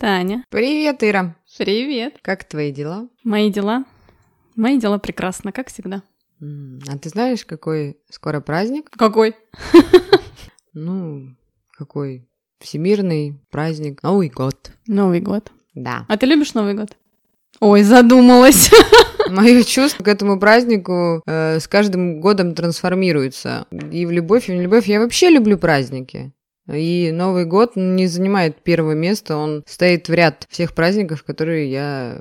Таня. 0.00 0.46
Привет, 0.48 1.04
Ира. 1.04 1.36
Привет. 1.58 2.14
Как 2.22 2.44
твои 2.44 2.72
дела? 2.72 3.06
Мои 3.22 3.52
дела? 3.52 3.84
Мои 4.56 4.78
дела 4.78 4.96
прекрасно, 4.96 5.52
как 5.52 5.68
всегда. 5.68 6.02
А 6.40 6.96
ты 6.98 7.10
знаешь, 7.10 7.44
какой 7.44 7.98
скоро 8.08 8.40
праздник? 8.40 8.90
Какой? 8.90 9.34
Ну, 10.72 11.36
какой 11.72 12.28
всемирный 12.60 13.40
праздник? 13.50 14.02
Новый 14.04 14.30
год. 14.30 14.70
Новый 14.86 15.20
год. 15.20 15.50
Да. 15.74 16.06
А 16.08 16.16
ты 16.16 16.26
любишь 16.26 16.54
Новый 16.54 16.74
год? 16.74 16.96
Ой, 17.58 17.82
задумалась. 17.82 18.70
Мое 19.28 19.64
чувство 19.64 20.04
к 20.04 20.08
этому 20.08 20.38
празднику 20.38 21.22
э, 21.26 21.58
с 21.58 21.66
каждым 21.66 22.20
годом 22.20 22.54
трансформируется. 22.54 23.66
И 23.90 24.06
в 24.06 24.12
любовь, 24.12 24.48
и 24.48 24.56
в 24.56 24.60
любовь. 24.60 24.86
Я 24.86 25.00
вообще 25.00 25.28
люблю 25.28 25.58
праздники. 25.58 26.32
И 26.72 27.10
Новый 27.12 27.44
год 27.44 27.72
не 27.76 28.06
занимает 28.06 28.62
первое 28.62 28.94
место, 28.94 29.36
он 29.36 29.62
стоит 29.66 30.08
в 30.08 30.12
ряд 30.12 30.46
всех 30.48 30.74
праздников, 30.74 31.24
которые 31.24 31.70
я 31.70 32.20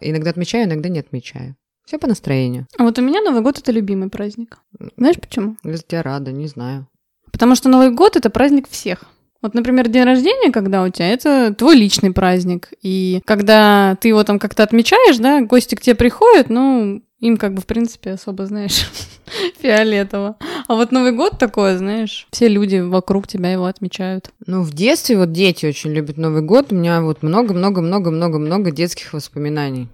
иногда 0.00 0.30
отмечаю, 0.30 0.66
иногда 0.66 0.88
не 0.88 1.00
отмечаю. 1.00 1.56
Все 1.84 1.98
по 1.98 2.06
настроению. 2.06 2.66
А 2.78 2.84
вот 2.84 2.98
у 2.98 3.02
меня 3.02 3.20
Новый 3.20 3.42
год 3.42 3.58
это 3.58 3.72
любимый 3.72 4.08
праздник. 4.08 4.58
Знаешь 4.96 5.20
почему? 5.20 5.56
Я 5.64 5.76
за 5.76 5.82
тебя 5.82 6.02
рада, 6.02 6.32
не 6.32 6.46
знаю. 6.46 6.86
Потому 7.32 7.54
что 7.54 7.68
Новый 7.68 7.90
год 7.90 8.16
это 8.16 8.30
праздник 8.30 8.68
всех. 8.68 9.04
Вот, 9.40 9.54
например, 9.54 9.88
день 9.88 10.04
рождения, 10.04 10.52
когда 10.52 10.84
у 10.84 10.88
тебя, 10.88 11.08
это 11.08 11.52
твой 11.52 11.74
личный 11.74 12.12
праздник. 12.12 12.72
И 12.80 13.20
когда 13.24 13.96
ты 14.00 14.08
его 14.08 14.22
там 14.22 14.38
как-то 14.38 14.62
отмечаешь, 14.62 15.18
да, 15.18 15.40
гости 15.40 15.74
к 15.74 15.80
тебе 15.80 15.96
приходят, 15.96 16.48
ну, 16.48 17.02
им 17.22 17.36
как 17.36 17.54
бы, 17.54 17.62
в 17.62 17.66
принципе, 17.66 18.10
особо, 18.10 18.46
знаешь, 18.46 18.84
фиолетово. 19.62 20.36
А 20.66 20.74
вот 20.74 20.90
Новый 20.90 21.12
год 21.12 21.38
такое, 21.38 21.78
знаешь, 21.78 22.26
все 22.32 22.48
люди 22.48 22.78
вокруг 22.78 23.28
тебя 23.28 23.52
его 23.52 23.66
отмечают. 23.66 24.30
Ну, 24.44 24.62
в 24.62 24.74
детстве 24.74 25.16
вот 25.16 25.30
дети 25.30 25.64
очень 25.64 25.92
любят 25.92 26.18
Новый 26.18 26.42
год. 26.42 26.72
У 26.72 26.74
меня 26.74 27.00
вот 27.00 27.22
много-много-много-много-много 27.22 28.72
детских 28.72 29.12
воспоминаний. 29.12 29.88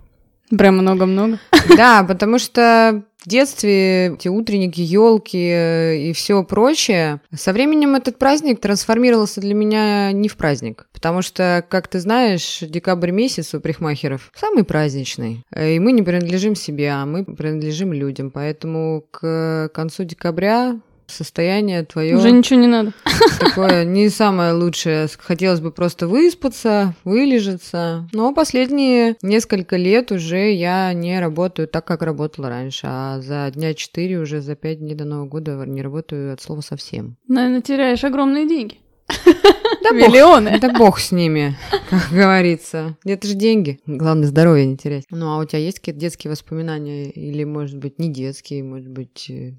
Прям 0.48 0.78
много-много. 0.78 1.38
Да, 1.76 2.02
потому 2.02 2.38
что 2.38 3.02
в 3.24 3.28
детстве 3.28 4.14
эти 4.14 4.28
утренники, 4.28 4.80
елки 4.80 6.08
и 6.08 6.12
все 6.14 6.44
прочее. 6.44 7.20
Со 7.34 7.52
временем 7.52 7.94
этот 7.96 8.18
праздник 8.18 8.60
трансформировался 8.60 9.40
для 9.40 9.54
меня 9.54 10.12
не 10.12 10.28
в 10.28 10.36
праздник. 10.36 10.86
Потому 10.92 11.22
что, 11.22 11.64
как 11.68 11.88
ты 11.88 12.00
знаешь, 12.00 12.58
декабрь 12.60 13.10
месяц 13.10 13.54
у 13.54 13.60
парикмахеров 13.60 14.30
самый 14.34 14.64
праздничный. 14.64 15.44
И 15.56 15.78
мы 15.78 15.92
не 15.92 16.02
принадлежим 16.02 16.54
себе, 16.54 16.90
а 16.90 17.06
мы 17.06 17.24
принадлежим 17.24 17.92
людям. 17.92 18.30
Поэтому 18.30 19.04
к 19.10 19.70
концу 19.74 20.04
декабря 20.04 20.80
состояние 21.10 21.84
твое 21.84 22.16
Уже 22.16 22.30
ничего 22.30 22.60
не 22.60 22.66
надо. 22.66 22.92
такое 23.40 23.84
не 23.84 24.08
самое 24.08 24.52
лучшее. 24.52 25.08
Хотелось 25.18 25.60
бы 25.60 25.70
просто 25.70 26.08
выспаться, 26.08 26.94
вылежаться. 27.04 28.08
Но 28.12 28.32
последние 28.32 29.16
несколько 29.22 29.76
лет 29.76 30.12
уже 30.12 30.52
я 30.52 30.92
не 30.92 31.20
работаю 31.20 31.68
так, 31.68 31.84
как 31.84 32.02
работала 32.02 32.48
раньше. 32.48 32.86
А 32.88 33.20
за 33.20 33.50
дня 33.54 33.74
четыре, 33.74 34.18
уже 34.18 34.40
за 34.40 34.54
пять 34.54 34.80
дней 34.80 34.94
до 34.94 35.04
Нового 35.04 35.26
года 35.26 35.64
не 35.66 35.82
работаю 35.82 36.32
от 36.32 36.40
слова 36.40 36.60
совсем. 36.60 37.16
Наверное, 37.26 37.62
теряешь 37.62 38.04
огромные 38.04 38.48
деньги. 38.48 38.78
Да 39.82 39.90
Миллионы. 39.90 40.58
Да 40.60 40.72
бог 40.72 40.98
с 40.98 41.12
ними, 41.12 41.56
как 41.88 42.08
говорится. 42.10 42.96
Это 43.04 43.26
же 43.26 43.34
деньги. 43.34 43.80
Главное, 43.86 44.26
здоровье 44.26 44.66
не 44.66 44.76
терять. 44.76 45.04
Ну, 45.10 45.30
а 45.30 45.38
у 45.38 45.44
тебя 45.44 45.60
есть 45.60 45.78
какие-то 45.78 46.00
детские 46.00 46.30
воспоминания? 46.30 47.10
Или, 47.10 47.44
может 47.44 47.78
быть, 47.78 47.98
не 47.98 48.12
детские, 48.12 48.64
может 48.64 48.88
быть, 48.88 49.30
э, 49.30 49.54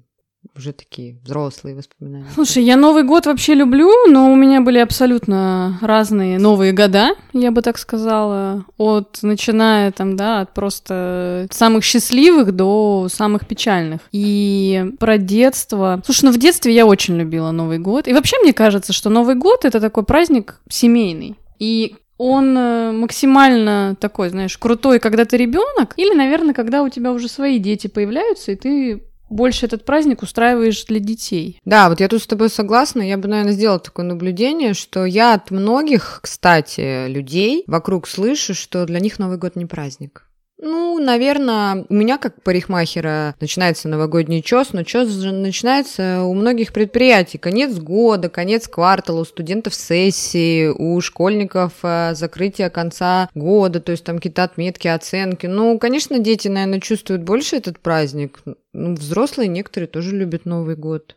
уже 0.56 0.72
такие 0.72 1.18
взрослые 1.22 1.76
воспоминания? 1.76 2.26
Слушай, 2.34 2.64
я 2.64 2.76
Новый 2.76 3.02
год 3.02 3.26
вообще 3.26 3.54
люблю, 3.54 3.90
но 4.08 4.32
у 4.32 4.36
меня 4.36 4.60
были 4.60 4.78
абсолютно 4.78 5.78
разные 5.80 6.38
новые 6.38 6.72
года, 6.72 7.14
я 7.32 7.50
бы 7.50 7.62
так 7.62 7.78
сказала, 7.78 8.64
от 8.78 9.18
начиная 9.22 9.92
там, 9.92 10.16
да, 10.16 10.40
от 10.40 10.54
просто 10.54 11.46
самых 11.50 11.84
счастливых 11.84 12.52
до 12.52 13.08
самых 13.10 13.46
печальных. 13.46 14.00
И 14.12 14.92
про 14.98 15.18
детство. 15.18 16.02
Слушай, 16.04 16.26
ну 16.26 16.32
в 16.32 16.38
детстве 16.38 16.74
я 16.74 16.86
очень 16.86 17.16
любила 17.16 17.50
Новый 17.50 17.78
год. 17.78 18.08
И 18.08 18.12
вообще 18.12 18.36
мне 18.42 18.52
кажется, 18.52 18.92
что 18.92 19.10
Новый 19.10 19.34
год 19.34 19.64
это 19.64 19.80
такой 19.80 20.04
праздник 20.04 20.60
семейный. 20.68 21.36
И 21.58 21.96
он 22.22 22.56
э, 22.56 22.92
максимально 22.92 23.96
такой, 23.98 24.28
знаешь, 24.28 24.58
крутой, 24.58 24.98
когда 24.98 25.24
ты 25.24 25.38
ребенок, 25.38 25.94
или, 25.96 26.14
наверное, 26.14 26.52
когда 26.52 26.82
у 26.82 26.90
тебя 26.90 27.12
уже 27.12 27.28
свои 27.28 27.58
дети 27.58 27.86
появляются, 27.86 28.52
и 28.52 28.56
ты 28.56 29.02
больше 29.30 29.66
этот 29.66 29.84
праздник 29.84 30.22
устраиваешь 30.22 30.84
для 30.84 30.98
детей. 30.98 31.58
Да, 31.64 31.88
вот 31.88 32.00
я 32.00 32.08
тут 32.08 32.22
с 32.22 32.26
тобой 32.26 32.50
согласна. 32.50 33.00
Я 33.02 33.16
бы, 33.16 33.28
наверное, 33.28 33.52
сделала 33.52 33.78
такое 33.78 34.04
наблюдение, 34.04 34.74
что 34.74 35.04
я 35.06 35.34
от 35.34 35.50
многих, 35.50 36.20
кстати, 36.22 37.08
людей 37.08 37.64
вокруг 37.66 38.06
слышу, 38.06 38.54
что 38.54 38.84
для 38.84 39.00
них 39.00 39.18
Новый 39.18 39.38
год 39.38 39.56
не 39.56 39.66
праздник. 39.66 40.26
Ну, 40.62 40.98
наверное, 40.98 41.86
у 41.88 41.94
меня 41.94 42.18
как 42.18 42.42
парикмахера 42.42 43.34
начинается 43.40 43.88
новогодний 43.88 44.42
чес, 44.42 44.74
но 44.74 44.82
чес 44.82 45.08
же 45.08 45.32
начинается 45.32 46.22
у 46.24 46.34
многих 46.34 46.74
предприятий. 46.74 47.38
Конец 47.38 47.78
года, 47.78 48.28
конец 48.28 48.68
квартала, 48.68 49.20
у 49.20 49.24
студентов 49.24 49.74
сессии, 49.74 50.68
у 50.68 51.00
школьников 51.00 51.72
э, 51.82 52.14
закрытие 52.14 52.68
конца 52.68 53.30
года, 53.34 53.80
то 53.80 53.92
есть 53.92 54.04
там 54.04 54.16
какие-то 54.16 54.44
отметки, 54.44 54.86
оценки. 54.86 55.46
Ну, 55.46 55.78
конечно, 55.78 56.18
дети, 56.18 56.48
наверное, 56.48 56.80
чувствуют 56.80 57.22
больше 57.22 57.56
этот 57.56 57.78
праздник. 57.78 58.40
Ну, 58.74 58.94
взрослые 58.94 59.48
некоторые 59.48 59.88
тоже 59.88 60.14
любят 60.14 60.44
Новый 60.44 60.76
год. 60.76 61.16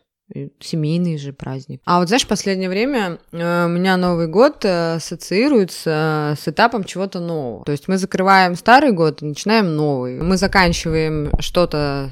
Семейный 0.60 1.16
же 1.18 1.32
праздник. 1.32 1.80
А 1.84 1.98
вот 1.98 2.08
знаешь, 2.08 2.24
в 2.24 2.28
последнее 2.28 2.68
время 2.68 3.18
э, 3.32 3.64
у 3.66 3.68
меня 3.68 3.96
Новый 3.96 4.26
год 4.26 4.64
э, 4.64 4.94
ассоциируется 4.94 6.34
с 6.40 6.48
этапом 6.48 6.84
чего-то 6.84 7.20
нового. 7.20 7.64
То 7.64 7.72
есть 7.72 7.88
мы 7.88 7.98
закрываем 7.98 8.56
старый 8.56 8.92
год 8.92 9.22
и 9.22 9.26
начинаем 9.26 9.76
новый. 9.76 10.20
Мы 10.20 10.36
заканчиваем 10.36 11.30
что-то 11.38 12.10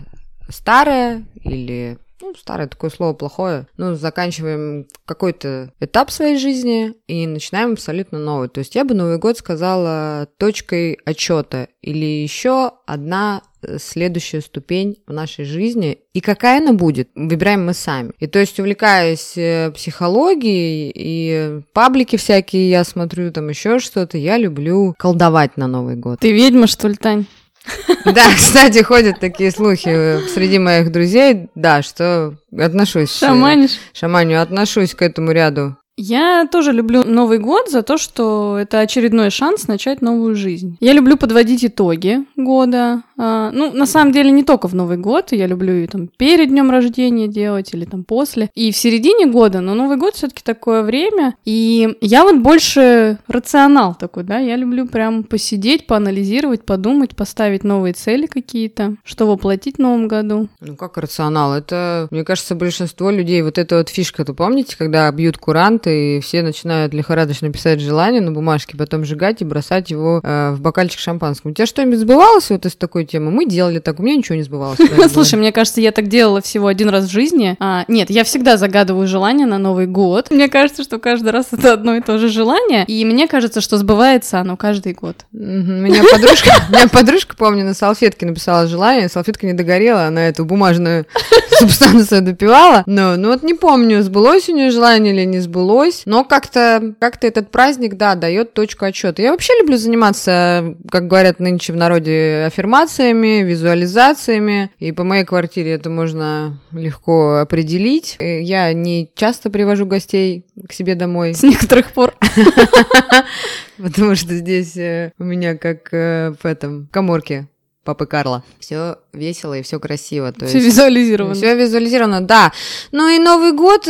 старое 0.48 1.24
или 1.42 1.98
ну, 2.22 2.34
старое 2.36 2.68
такое 2.68 2.90
слово 2.90 3.12
плохое. 3.14 3.66
Ну, 3.76 3.94
заканчиваем 3.94 4.86
какой-то 5.04 5.72
этап 5.80 6.10
своей 6.10 6.38
жизни 6.38 6.94
и 7.08 7.26
начинаем 7.26 7.72
абсолютно 7.72 8.18
новый. 8.18 8.48
То 8.48 8.60
есть 8.60 8.74
я 8.76 8.84
бы 8.84 8.94
Новый 8.94 9.18
год 9.18 9.36
сказала 9.36 10.28
точкой 10.38 10.98
отчета 11.04 11.68
или 11.82 12.22
еще 12.22 12.72
одна 12.86 13.42
э, 13.62 13.78
следующая 13.78 14.40
ступень 14.40 15.02
в 15.06 15.12
нашей 15.12 15.44
жизни. 15.44 15.98
И 16.12 16.20
какая 16.20 16.58
она 16.58 16.72
будет, 16.72 17.10
выбираем 17.16 17.66
мы 17.66 17.74
сами. 17.74 18.12
И 18.20 18.28
то 18.28 18.38
есть, 18.38 18.58
увлекаясь 18.60 19.36
э, 19.36 19.72
психологией 19.72 20.92
и 20.94 21.62
паблики 21.72 22.16
всякие, 22.16 22.70
я 22.70 22.84
смотрю 22.84 23.32
там 23.32 23.48
еще 23.48 23.80
что-то, 23.80 24.16
я 24.16 24.38
люблю 24.38 24.94
колдовать 24.96 25.56
на 25.56 25.66
Новый 25.66 25.96
год. 25.96 26.20
Ты 26.20 26.32
ведьма, 26.32 26.68
что 26.68 26.86
ли, 26.86 26.94
Тань? 26.94 27.26
Да, 28.04 28.34
кстати, 28.34 28.82
ходят 28.82 29.20
такие 29.20 29.50
слухи 29.50 29.88
э, 29.88 30.20
среди 30.34 30.58
моих 30.58 30.90
друзей, 30.90 31.48
да, 31.54 31.82
что 31.82 32.34
отношусь... 32.56 33.22
э, 33.22 33.26
Шаманишь? 33.26 33.78
Шаманю, 33.92 34.42
отношусь 34.42 34.94
к 34.94 35.02
этому 35.02 35.30
ряду. 35.32 35.76
Я 35.96 36.48
тоже 36.50 36.72
люблю 36.72 37.04
Новый 37.04 37.38
год 37.38 37.70
за 37.70 37.82
то, 37.82 37.98
что 37.98 38.56
это 38.58 38.80
очередной 38.80 39.28
шанс 39.30 39.68
начать 39.68 40.00
новую 40.00 40.34
жизнь. 40.34 40.78
Я 40.80 40.94
люблю 40.94 41.18
подводить 41.18 41.64
итоги 41.64 42.24
года. 42.34 43.02
А, 43.18 43.50
ну, 43.52 43.72
на 43.72 43.84
самом 43.84 44.12
деле, 44.12 44.30
не 44.30 44.42
только 44.42 44.68
в 44.68 44.74
Новый 44.74 44.96
год. 44.96 45.32
Я 45.32 45.46
люблю 45.46 45.74
и 45.74 45.86
там 45.86 46.08
перед 46.08 46.48
днем 46.48 46.70
рождения 46.70 47.28
делать 47.28 47.74
или 47.74 47.84
там 47.84 48.04
после. 48.04 48.50
И 48.54 48.72
в 48.72 48.76
середине 48.76 49.26
года, 49.26 49.60
но 49.60 49.74
Новый 49.74 49.98
год 49.98 50.14
все-таки 50.14 50.42
такое 50.42 50.82
время. 50.82 51.34
И 51.44 51.94
я 52.00 52.24
вот 52.24 52.38
больше 52.38 53.18
рационал 53.28 53.94
такой, 53.94 54.24
да. 54.24 54.38
Я 54.38 54.56
люблю 54.56 54.86
прям 54.86 55.24
посидеть, 55.24 55.86
поанализировать, 55.86 56.64
подумать, 56.64 57.14
поставить 57.14 57.64
новые 57.64 57.92
цели 57.92 58.26
какие-то, 58.26 58.96
что 59.04 59.26
воплотить 59.26 59.76
в 59.76 59.80
новом 59.80 60.08
году. 60.08 60.48
Ну, 60.60 60.74
как 60.74 60.96
рационал? 60.96 61.52
Это, 61.52 62.08
мне 62.10 62.24
кажется, 62.24 62.54
большинство 62.54 63.10
людей, 63.10 63.42
вот 63.42 63.58
эта 63.58 63.76
вот 63.76 63.90
фишка, 63.90 64.24
то 64.24 64.32
помните, 64.32 64.74
когда 64.78 65.10
бьют 65.12 65.36
куранты, 65.82 66.16
и 66.16 66.20
все 66.20 66.42
начинают 66.42 66.94
лихорадочно 66.94 67.50
писать 67.50 67.80
желание 67.80 68.20
на 68.20 68.32
бумажке, 68.32 68.76
потом 68.76 69.04
сжигать 69.04 69.42
и 69.42 69.44
бросать 69.44 69.90
его 69.90 70.20
э, 70.22 70.52
в 70.52 70.60
бокальчик 70.60 71.00
шампанского. 71.00 71.50
У 71.50 71.54
тебя 71.54 71.66
что-нибудь 71.66 71.98
сбывалось 71.98 72.50
вот 72.50 72.66
из 72.66 72.74
такой 72.74 73.04
темы? 73.04 73.30
Мы 73.30 73.46
делали 73.46 73.78
так, 73.78 74.00
у 74.00 74.02
меня 74.02 74.16
ничего 74.16 74.36
не 74.36 74.42
сбывалось. 74.42 74.78
Слушай, 75.12 75.38
мне 75.38 75.52
кажется, 75.52 75.80
я 75.80 75.92
так 75.92 76.08
делала 76.08 76.40
всего 76.40 76.66
один 76.66 76.88
раз 76.88 77.06
в 77.06 77.10
жизни. 77.10 77.56
А, 77.58 77.84
нет, 77.88 78.10
я 78.10 78.24
всегда 78.24 78.56
загадываю 78.56 79.06
желание 79.06 79.46
на 79.46 79.58
Новый 79.58 79.86
год. 79.86 80.30
Мне 80.30 80.48
кажется, 80.48 80.82
что 80.82 80.98
каждый 80.98 81.30
раз 81.30 81.48
это 81.52 81.72
одно 81.72 81.96
и 81.96 82.00
то 82.00 82.18
же 82.18 82.28
желание. 82.28 82.84
И 82.86 83.04
мне 83.04 83.28
кажется, 83.28 83.60
что 83.60 83.76
сбывается 83.76 84.40
оно 84.40 84.56
каждый 84.56 84.94
год. 84.94 85.16
Меня 85.32 86.02
подружка, 86.10 86.50
меня 86.70 86.88
подружка, 86.88 87.36
помню, 87.36 87.64
на 87.64 87.74
салфетке 87.74 88.26
написала 88.26 88.66
желание, 88.66 89.08
салфетка 89.08 89.46
не 89.46 89.52
догорела, 89.52 90.06
она 90.06 90.28
эту 90.28 90.44
бумажную 90.44 91.06
субстанцию 91.58 92.22
допивала. 92.22 92.82
Но, 92.86 93.16
ну 93.16 93.28
вот 93.28 93.42
не 93.42 93.54
помню, 93.54 94.02
сбылось 94.02 94.48
у 94.48 94.54
нее 94.54 94.70
желание 94.70 95.14
или 95.14 95.24
не 95.24 95.40
сбылось, 95.40 95.71
но 96.06 96.24
как-то 96.24 96.94
как 96.98 97.22
этот 97.24 97.50
праздник, 97.50 97.94
да, 97.94 98.14
дает 98.14 98.52
точку 98.52 98.84
отчета. 98.84 99.22
Я 99.22 99.30
вообще 99.30 99.52
люблю 99.60 99.76
заниматься, 99.76 100.76
как 100.90 101.06
говорят 101.06 101.40
нынче 101.40 101.72
в 101.72 101.76
народе, 101.76 102.44
аффирмациями, 102.46 103.42
визуализациями, 103.42 104.70
и 104.78 104.92
по 104.92 105.04
моей 105.04 105.24
квартире 105.24 105.72
это 105.72 105.90
можно 105.90 106.60
легко 106.72 107.36
определить. 107.36 108.16
Э, 108.18 108.40
Я 108.40 108.72
не 108.72 109.10
часто 109.14 109.50
привожу 109.50 109.86
гостей 109.86 110.46
к 110.68 110.72
себе 110.72 110.94
домой. 110.94 111.34
С 111.34 111.42
некоторых 111.42 111.92
пор. 111.92 112.14
потому 113.82 114.14
что 114.14 114.34
здесь 114.34 114.76
э, 114.76 115.12
у 115.18 115.24
меня 115.24 115.56
как 115.56 115.92
э, 115.92 116.34
в 116.42 116.46
этом 116.46 116.88
коморке 116.90 117.48
папы 117.84 118.06
Карла. 118.06 118.44
Все 118.60 118.96
весело 119.12 119.58
и 119.58 119.62
все 119.62 119.80
красиво. 119.80 120.32
Все 120.46 120.60
визуализировано. 120.60 121.34
Все 121.34 121.56
визуализировано, 121.56 122.20
да. 122.20 122.52
Ну 122.92 123.08
и 123.08 123.18
Новый 123.18 123.52
год, 123.52 123.86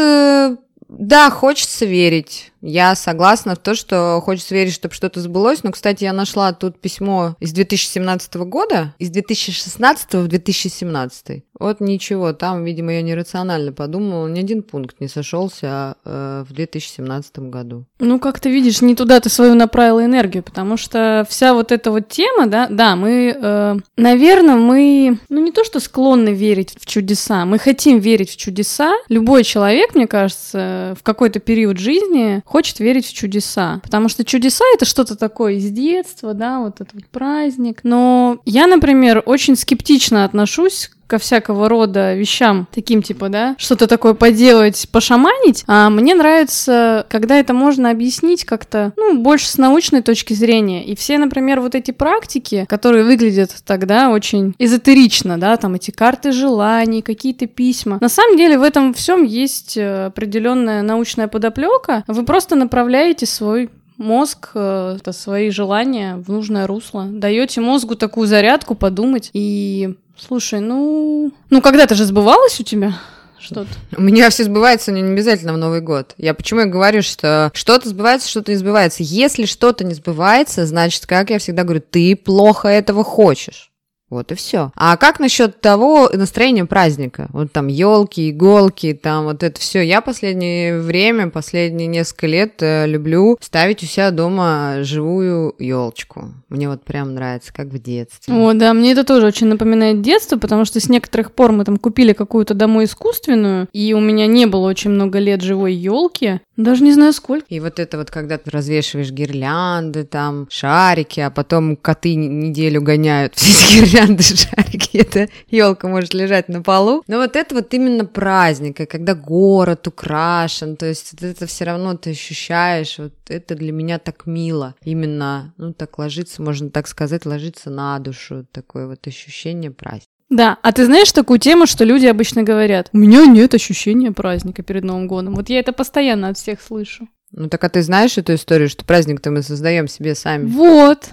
да, 0.99 1.31
хочется 1.31 1.87
верить. 1.87 2.52
Я 2.63 2.95
согласна 2.95 3.57
в 3.57 3.59
то, 3.59 3.75
что 3.75 4.21
хочется 4.25 4.55
верить, 4.55 4.73
чтобы 4.73 4.95
что-то 4.95 5.21
сбылось. 5.21 5.65
Но, 5.65 5.73
кстати, 5.73 6.05
я 6.05 6.13
нашла 6.13 6.53
тут 6.53 6.81
письмо 6.81 7.35
из 7.41 7.53
2017 7.53 8.35
года, 8.37 8.95
из 8.99 9.11
2016 9.11 10.15
в 10.15 10.29
2017. 10.29 11.43
Вот 11.59 11.81
ничего, 11.81 12.33
там, 12.33 12.65
видимо, 12.65 12.93
я 12.93 13.03
нерационально 13.03 13.73
подумала, 13.73 14.27
ни 14.27 14.41
один 14.41 14.63
пункт 14.63 15.01
не 15.01 15.09
сошелся 15.09 15.97
э, 16.05 16.45
в 16.49 16.53
2017 16.53 17.39
году. 17.39 17.85
Ну, 18.01 18.19
как 18.19 18.41
ты 18.41 18.51
видишь, 18.51 18.81
не 18.81 18.97
туда 18.97 19.21
ты 19.21 19.29
свою 19.29 19.55
направила 19.55 20.05
энергию, 20.05 20.43
потому 20.43 20.77
что 20.77 21.25
вся 21.29 21.55
вот 21.55 21.71
эта 21.71 21.91
вот 21.91 22.09
тема, 22.09 22.47
да, 22.47 22.67
да, 22.69 22.97
мы, 22.97 23.37
э, 23.41 23.77
наверное, 23.97 24.57
мы, 24.57 25.19
ну, 25.29 25.41
не 25.41 25.53
то, 25.53 25.65
что 25.65 25.79
склонны 25.79 26.31
верить 26.31 26.75
в 26.81 26.87
чудеса, 26.87 27.45
мы 27.45 27.59
хотим 27.59 27.99
верить 27.99 28.31
в 28.31 28.37
чудеса. 28.37 28.95
Любой 29.09 29.45
человек, 29.45 29.95
мне 29.95 30.07
кажется, 30.07 30.97
в 30.99 31.03
какой-то 31.05 31.39
период 31.39 31.79
жизни 31.79 32.43
хочет 32.53 32.81
верить 32.81 33.07
в 33.07 33.15
чудеса. 33.15 33.81
Потому 33.83 34.11
что 34.11 34.27
чудеса— 34.27 34.65
это 34.75 34.85
что-то 34.85 35.17
такое 35.17 35.55
из 35.55 35.71
детства, 35.71 36.35
да, 36.35 36.61
вот 36.61 36.83
этот 36.83 36.93
вот 36.93 37.07
праздник. 37.07 37.81
Но 37.83 38.41
я, 38.45 38.67
например, 38.67 39.23
очень 39.25 39.57
скептично 39.57 40.27
отношусь 40.27 40.91
ко 41.13 41.19
всякого 41.19 41.69
рода 41.69 42.15
вещам, 42.15 42.67
таким 42.73 43.03
типа, 43.03 43.29
да, 43.29 43.55
что-то 43.59 43.87
такое 43.87 44.15
поделать, 44.15 44.89
пошаманить, 44.91 45.63
а 45.67 45.91
мне 45.91 46.15
нравится, 46.15 47.05
когда 47.11 47.37
это 47.37 47.53
можно 47.53 47.91
объяснить 47.91 48.47
как-то, 48.47 48.95
ну, 48.97 49.19
больше 49.19 49.47
с 49.47 49.59
научной 49.59 50.01
точки 50.01 50.33
зрения. 50.33 50.87
И 50.87 50.97
все, 50.97 51.19
например, 51.19 51.61
вот 51.61 51.75
эти 51.75 51.91
практики, 51.91 52.65
которые 52.67 53.05
выглядят 53.05 53.55
тогда 53.67 54.09
очень 54.09 54.55
эзотерично, 54.59 55.39
да, 55.39 55.59
там 55.59 55.75
эти 55.75 55.91
карты 55.91 56.33
желаний, 56.33 57.03
какие-то 57.03 57.47
письма. 57.47 57.99
На 58.01 58.09
самом 58.09 58.39
деле 58.39 58.57
в 58.59 58.63
этом 58.63 58.95
всем 58.95 59.23
есть 59.23 59.77
э, 59.77 60.07
определенная 60.07 60.81
научная 60.81 61.29
подоплека. 61.29 62.05
Вы 62.07 62.25
просто 62.25 62.57
направляете 62.57 63.27
свой 63.27 63.69
мозг, 63.99 64.51
э, 64.55 64.97
это 64.99 65.13
свои 65.13 65.51
желания 65.51 66.17
в 66.17 66.31
нужное 66.31 66.67
русло. 66.67 67.07
Даете 67.07 67.61
мозгу 67.61 67.95
такую 67.97 68.27
зарядку 68.27 68.75
подумать 68.75 69.31
и 69.33 69.95
Слушай, 70.17 70.61
ну... 70.61 71.33
Ну, 71.51 71.63
когда-то 71.63 71.95
же 71.95 72.05
сбывалось 72.05 72.61
у 72.61 72.63
тебя 72.63 72.95
что-то? 73.39 73.71
У 73.97 74.01
меня 74.01 74.31
все 74.31 74.45
сбывается, 74.45 74.93
но 74.93 74.99
не 74.99 75.13
обязательно 75.13 75.53
в 75.53 75.59
Новый 75.59 75.81
год. 75.81 76.15
Я 76.17 76.35
почему 76.35 76.61
я 76.61 76.67
говорю, 76.67 77.03
что 77.03 77.51
что-то 77.55 77.89
сбывается, 77.89 78.29
что-то 78.29 78.53
не 78.53 78.59
сбывается. 78.59 79.03
Если 79.03 79.47
что-то 79.47 79.85
не 79.85 79.95
сбывается, 79.95 80.67
значит, 80.67 81.07
как 81.07 81.31
я 81.31 81.39
всегда 81.39 81.65
говорю, 81.65 81.83
ты 81.89 82.15
плохо 82.15 82.69
этого 82.69 83.03
хочешь. 83.03 83.72
Вот 84.13 84.31
и 84.31 84.35
все. 84.35 84.73
А 84.77 84.99
как 84.99 85.21
насчет 85.21 85.63
того 85.63 86.11
настроения 86.13 86.67
праздника? 86.67 87.29
Вот 87.33 87.51
там 87.51 87.69
елки, 87.69 88.29
иголки, 88.29 88.93
там 88.93 89.25
вот 89.25 89.43
это 89.43 89.59
все. 89.59 89.81
Я 89.81 90.03
последнее 90.03 90.79
время, 90.81 91.31
последние 91.31 91.87
несколько 91.87 92.27
лет 92.27 92.57
э, 92.61 92.87
люблю 92.87 93.39
ставить 93.41 93.83
у 93.83 93.87
себя 93.87 94.11
дома 94.11 94.83
живую 94.83 95.55
елочку. 95.59 96.29
Мне 96.51 96.69
вот 96.69 96.85
прям 96.85 97.15
нравится, 97.15 97.55
как 97.55 97.69
в 97.69 97.83
детстве. 97.83 98.35
О, 98.35 98.53
да, 98.53 98.75
мне 98.75 98.93
это 98.93 99.05
тоже 99.05 99.27
очень 99.27 99.47
напоминает 99.47 100.03
детство, 100.03 100.37
потому 100.37 100.67
что 100.67 100.79
с 100.79 100.91
некоторых 100.91 101.33
пор 101.33 101.53
мы 101.53 101.65
там 101.65 101.79
купили 101.79 102.13
какую-то 102.13 102.53
домой 102.53 102.85
искусственную, 102.85 103.67
и 103.73 103.95
у 103.95 104.01
меня 104.01 104.27
не 104.27 104.45
было 104.45 104.69
очень 104.69 104.91
много 104.91 105.21
лет 105.21 105.41
живой 105.41 105.73
елки. 105.73 106.41
Даже 106.59 106.85
не 106.85 106.93
знаю 106.93 107.15
сколько. 107.15 107.47
И 107.49 107.61
вот 107.61 107.79
это 107.79 107.97
вот, 107.97 108.11
когда 108.11 108.37
ты 108.37 108.51
развешиваешь 108.51 109.11
гирлянды, 109.11 110.05
там, 110.05 110.47
шарики, 110.51 111.21
а 111.21 111.31
потом 111.31 111.77
коты 111.77 112.15
неделю 112.15 112.83
гоняют 112.83 113.35
все 113.37 113.53
эти 113.53 113.79
гирлянды, 113.79 114.02
шарики, 114.21 114.99
эта 114.99 115.29
елка 115.49 115.89
может 115.89 116.15
лежать 116.15 116.49
на 116.49 116.63
полу. 116.63 117.03
Но 117.07 117.19
вот 117.19 117.37
это 117.37 117.55
вот 117.55 117.73
именно 117.75 118.05
праздник, 118.05 118.81
и 118.81 118.87
когда 118.87 119.15
город 119.15 119.87
украшен, 119.87 120.77
то 120.77 120.87
есть 120.87 121.15
это 121.21 121.47
все 121.47 121.65
равно 121.65 121.97
ты 121.97 122.11
ощущаешь, 122.11 122.99
вот 122.99 123.15
это 123.29 123.55
для 123.55 123.73
меня 123.73 123.99
так 123.99 124.27
мило. 124.27 124.75
Именно, 124.85 125.55
ну, 125.57 125.73
так 125.73 125.99
ложится, 125.99 126.43
можно 126.43 126.71
так 126.71 126.89
сказать, 126.89 127.27
ложится 127.27 127.71
на 127.71 127.99
душу, 127.99 128.47
такое 128.53 128.87
вот 128.87 129.07
ощущение 129.07 129.71
праздника. 129.71 130.07
Да, 130.33 130.57
а 130.63 130.73
ты 130.73 130.87
знаешь 130.87 131.13
такую 131.13 131.39
тему, 131.39 131.67
что 131.67 131.85
люди 131.85 132.07
обычно 132.07 132.43
говорят, 132.43 132.89
у 132.95 132.99
меня 132.99 133.27
нет 133.27 133.53
ощущения 133.53 134.13
праздника 134.13 134.63
перед 134.63 134.83
Новым 134.83 135.07
годом. 135.07 135.35
Вот 135.35 135.51
я 135.51 135.59
это 135.59 135.73
постоянно 135.75 136.29
от 136.29 136.39
всех 136.39 136.63
слышу. 136.63 137.07
Ну 137.33 137.51
так 137.51 137.63
а 137.65 137.69
ты 137.69 137.83
знаешь 137.83 138.17
эту 138.17 138.35
историю, 138.35 138.71
что 138.71 138.85
праздник-то 138.85 139.31
мы 139.31 139.43
создаем 139.43 139.89
себе 139.89 140.15
сами? 140.15 140.47
Вот. 140.47 141.11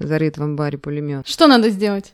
Зарыт 0.00 0.38
в 0.38 0.42
амбаре 0.42 0.76
пулемет. 0.76 1.26
Что 1.26 1.46
надо 1.46 1.70
сделать? 1.70 2.12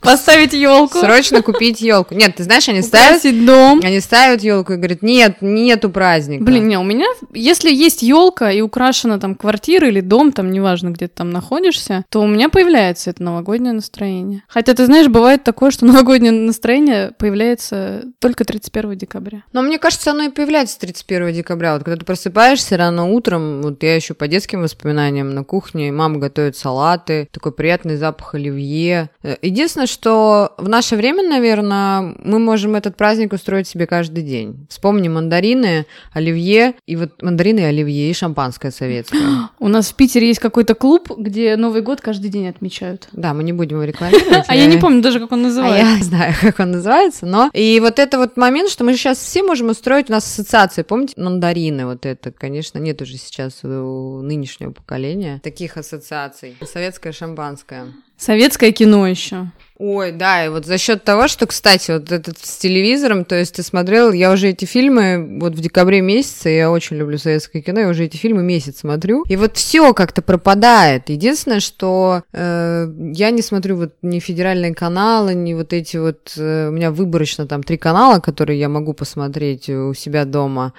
Поставить 0.00 0.52
елку. 0.52 0.98
Срочно 0.98 1.42
купить 1.42 1.80
елку. 1.80 2.14
Нет, 2.14 2.36
ты 2.36 2.44
знаешь, 2.44 2.68
они 2.68 2.82
ставят 2.82 3.22
дом. 3.44 3.80
Они 3.82 4.00
ставят 4.00 4.42
елку 4.42 4.74
и 4.74 4.76
говорят, 4.76 5.02
нет, 5.02 5.38
нету 5.40 5.90
праздника. 5.90 6.44
Блин, 6.44 6.68
не, 6.68 6.78
у 6.78 6.82
меня, 6.82 7.06
если 7.32 7.72
есть 7.72 8.02
елка 8.02 8.50
и 8.50 8.60
украшена 8.60 9.18
там 9.18 9.34
квартира 9.34 9.88
или 9.88 10.00
дом, 10.00 10.32
там 10.32 10.50
неважно, 10.50 10.90
где 10.90 11.08
ты 11.08 11.14
там 11.16 11.30
находишься, 11.30 12.04
то 12.10 12.20
у 12.20 12.26
меня 12.26 12.48
появляется 12.48 13.10
это 13.10 13.22
новогоднее 13.22 13.72
настроение. 13.72 14.42
Хотя 14.48 14.74
ты 14.74 14.86
знаешь, 14.86 15.08
бывает 15.08 15.44
такое, 15.44 15.70
что 15.70 15.86
новогоднее 15.86 16.32
настроение 16.32 17.12
появляется 17.18 18.04
только 18.20 18.44
31 18.44 18.96
декабря. 18.96 19.42
Но 19.52 19.62
мне 19.62 19.78
кажется, 19.78 20.12
оно 20.12 20.24
и 20.24 20.28
появляется 20.30 20.78
31 20.78 21.32
декабря. 21.32 21.74
Вот 21.74 21.84
когда 21.84 21.98
ты 21.98 22.04
просыпаешься 22.04 22.76
рано 22.76 23.06
утром, 23.06 23.62
вот 23.62 23.82
я 23.82 23.96
еще 23.96 24.14
по 24.14 24.28
детским 24.28 24.62
воспоминаниям 24.62 25.34
на 25.34 25.44
кухне, 25.44 25.90
мама 25.92 26.18
готовит 26.18 26.56
салаты, 26.56 27.28
такой 27.32 27.52
приятный 27.52 27.96
запах 27.96 28.34
оливье. 28.34 28.97
Единственное, 29.42 29.86
что 29.86 30.54
в 30.58 30.68
наше 30.68 30.96
время, 30.96 31.22
наверное, 31.28 32.14
мы 32.22 32.38
можем 32.38 32.74
этот 32.74 32.96
праздник 32.96 33.32
устроить 33.32 33.68
себе 33.68 33.86
каждый 33.86 34.22
день. 34.22 34.66
Вспомни 34.68 35.08
мандарины, 35.08 35.86
оливье, 36.12 36.74
и 36.86 36.96
вот 36.96 37.22
мандарины, 37.22 37.60
оливье, 37.60 38.10
и 38.10 38.14
шампанское 38.14 38.70
советское. 38.70 39.20
У 39.58 39.68
нас 39.68 39.90
в 39.90 39.94
Питере 39.94 40.28
есть 40.28 40.40
какой-то 40.40 40.74
клуб, 40.74 41.10
где 41.16 41.56
Новый 41.56 41.82
год 41.82 42.00
каждый 42.00 42.30
день 42.30 42.48
отмечают. 42.48 43.08
Да, 43.12 43.34
мы 43.34 43.42
не 43.42 43.52
будем 43.52 43.76
его 43.76 43.84
рекламировать. 43.84 44.44
А 44.48 44.54
я 44.54 44.66
не 44.66 44.76
помню 44.78 45.02
даже, 45.02 45.20
как 45.20 45.32
он 45.32 45.42
называется. 45.42 45.92
А 45.92 45.96
я 45.96 46.02
знаю, 46.04 46.34
как 46.40 46.60
он 46.60 46.70
называется, 46.70 47.26
но... 47.26 47.50
И 47.52 47.80
вот 47.80 47.98
это 47.98 48.18
вот 48.18 48.36
момент, 48.36 48.70
что 48.70 48.84
мы 48.84 48.94
сейчас 48.94 49.18
все 49.18 49.42
можем 49.42 49.68
устроить 49.68 50.08
у 50.08 50.12
нас 50.12 50.24
ассоциации. 50.24 50.82
Помните, 50.82 51.14
мандарины, 51.16 51.86
вот 51.86 52.06
это, 52.06 52.32
конечно, 52.32 52.78
нет 52.78 53.02
уже 53.02 53.16
сейчас 53.16 53.64
у 53.64 54.20
нынешнего 54.22 54.70
поколения 54.70 55.40
таких 55.48 55.76
ассоциаций. 55.76 56.56
Советское 56.62 57.12
шампанское. 57.12 57.92
Советское 58.18 58.72
кино 58.72 59.06
еще. 59.06 59.50
Ой, 59.78 60.10
да, 60.10 60.44
и 60.44 60.48
вот 60.48 60.66
за 60.66 60.76
счет 60.76 61.04
того, 61.04 61.28
что, 61.28 61.46
кстати, 61.46 61.92
вот 61.92 62.10
этот 62.10 62.36
с 62.38 62.56
телевизором, 62.58 63.24
то 63.24 63.36
есть 63.36 63.54
ты 63.54 63.62
смотрел, 63.62 64.10
я 64.10 64.32
уже 64.32 64.48
эти 64.48 64.64
фильмы, 64.64 65.38
вот 65.40 65.54
в 65.54 65.60
декабре 65.60 66.00
месяце, 66.00 66.48
я 66.48 66.72
очень 66.72 66.96
люблю 66.96 67.16
советское 67.16 67.62
кино, 67.62 67.82
я 67.82 67.88
уже 67.88 68.04
эти 68.04 68.16
фильмы 68.16 68.42
месяц 68.42 68.80
смотрю, 68.80 69.22
и 69.28 69.36
вот 69.36 69.56
все 69.56 69.94
как-то 69.94 70.20
пропадает. 70.20 71.10
Единственное, 71.10 71.60
что 71.60 72.24
э, 72.32 72.88
я 73.14 73.30
не 73.30 73.40
смотрю 73.40 73.76
вот 73.76 73.94
ни 74.02 74.18
федеральные 74.18 74.74
каналы, 74.74 75.34
ни 75.34 75.54
вот 75.54 75.72
эти 75.72 75.96
вот, 75.96 76.34
э, 76.36 76.70
у 76.70 76.72
меня 76.72 76.90
выборочно 76.90 77.46
там 77.46 77.62
три 77.62 77.76
канала, 77.76 78.18
которые 78.18 78.58
я 78.58 78.68
могу 78.68 78.94
посмотреть 78.94 79.70
у 79.70 79.94
себя 79.94 80.24
дома, 80.24 80.72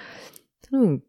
ну, 0.70 1.00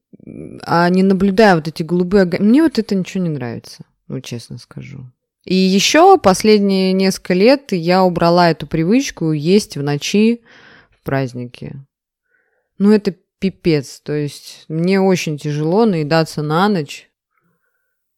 а 0.64 0.88
не 0.88 1.04
наблюдая 1.04 1.56
вот 1.56 1.68
эти 1.68 1.84
голубые 1.84 2.24
мне 2.40 2.64
вот 2.64 2.80
это 2.80 2.96
ничего 2.96 3.22
не 3.22 3.30
нравится, 3.30 3.84
ну, 4.08 4.22
честно 4.22 4.58
скажу. 4.58 5.12
И 5.46 5.56
еще 5.56 6.18
последние 6.18 6.94
несколько 6.94 7.34
лет 7.34 7.72
я 7.72 8.04
убрала 8.04 8.52
эту 8.52 8.68
привычку 8.68 9.32
есть 9.32 9.76
в 9.76 9.82
ночи 9.82 10.42
в 10.92 11.04
праздники. 11.04 11.76
Ну, 12.78 12.92
это 12.92 13.16
пипец. 13.40 14.00
То 14.02 14.14
есть 14.14 14.66
мне 14.68 15.02
очень 15.02 15.38
тяжело 15.38 15.86
наедаться 15.86 16.44
на 16.44 16.70
ночь. 16.70 17.10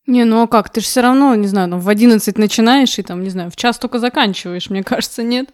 Не, 0.05 0.25
ну 0.25 0.41
а 0.41 0.47
как? 0.47 0.69
Ты 0.69 0.81
же 0.81 0.87
все 0.87 1.01
равно, 1.01 1.33
не 1.35 1.47
знаю, 1.47 1.69
ну, 1.69 1.79
в 1.79 1.87
11 1.87 2.37
начинаешь 2.37 2.99
и 2.99 3.03
там, 3.03 3.23
не 3.23 3.29
знаю, 3.29 3.49
в 3.49 3.55
час 3.55 3.79
только 3.79 3.99
заканчиваешь, 3.99 4.69
мне 4.69 4.83
кажется, 4.83 5.23
нет? 5.23 5.49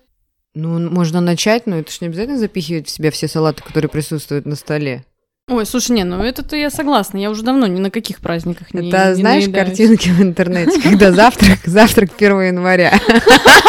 Ну, 0.56 0.90
можно 0.90 1.22
начать, 1.22 1.68
но 1.68 1.78
это 1.78 1.92
же 1.92 2.00
не 2.02 2.08
обязательно 2.08 2.40
запихивать 2.40 2.88
в 2.88 2.90
себя 2.90 3.12
все 3.12 3.28
салаты, 3.28 3.62
которые 3.62 3.90
присутствуют 3.90 4.48
на 4.48 4.56
столе. 4.56 5.06
Ой, 5.50 5.66
слушай, 5.66 5.92
не, 5.92 6.04
ну 6.04 6.22
это-то 6.24 6.56
я 6.56 6.70
согласна. 6.70 7.18
Я 7.18 7.32
уже 7.32 7.42
давно 7.44 7.66
ни 7.66 7.80
на 7.80 7.90
каких 7.90 8.20
праздниках 8.20 8.72
не 8.74 8.90
Это, 8.90 9.10
не 9.10 9.16
знаешь, 9.16 9.46
наедаюсь. 9.46 9.68
картинки 9.68 10.10
в 10.10 10.22
интернете, 10.22 10.80
когда 10.84 11.12
завтрак, 11.12 11.60
завтрак 11.66 12.12
1 12.16 12.42
января. 12.42 12.94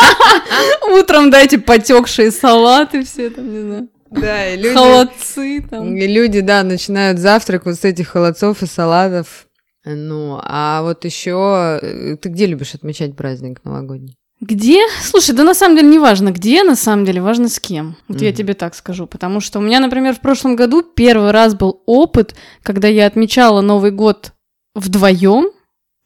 Утром 0.93 1.31
дайте 1.31 1.59
потекшие 1.59 2.31
салаты 2.31 3.05
все 3.05 3.31
там, 3.31 3.51
не 3.51 3.61
знаю. 3.61 3.89
Да, 4.11 4.49
и 4.49 4.57
люди... 4.57 4.75
Холодцы 4.75 5.65
там. 5.71 5.97
И 5.97 6.07
люди, 6.07 6.41
да, 6.41 6.63
начинают 6.65 7.19
завтрак 7.19 7.65
вот 7.65 7.77
с 7.77 7.85
этих 7.85 8.09
холодцов 8.09 8.63
и 8.63 8.67
салатов. 8.67 9.47
Ну, 9.85 10.39
а 10.43 10.83
вот 10.83 11.05
еще 11.07 11.79
э, 11.81 12.17
ты 12.21 12.29
где 12.29 12.47
любишь 12.47 12.75
отмечать 12.75 13.17
праздник 13.17 13.61
новогодний? 13.65 14.19
Где? 14.41 14.81
Слушай, 15.03 15.35
да 15.35 15.45
на 15.45 15.55
самом 15.55 15.77
деле 15.77 15.89
не 15.89 15.99
важно 15.99 16.31
где, 16.33 16.63
на 16.63 16.77
самом 16.77 17.05
деле 17.05 17.21
важно 17.21 17.49
с 17.49 17.61
кем. 17.61 17.97
Вот 18.09 18.19
mm-hmm. 18.19 18.25
я 18.25 18.33
тебе 18.33 18.55
так 18.55 18.75
скажу. 18.75 19.07
Потому 19.07 19.41
что 19.41 19.59
у 19.59 19.63
меня, 19.63 19.81
например, 19.81 20.15
в 20.15 20.21
прошлом 20.21 20.57
году 20.57 20.83
первый 20.83 21.31
раз 21.31 21.55
был 21.55 21.83
опыт, 21.87 22.35
когда 22.63 22.89
я 22.89 23.07
отмечала 23.07 23.61
Новый 23.61 23.91
год 23.91 24.33
вдвоем 24.75 25.51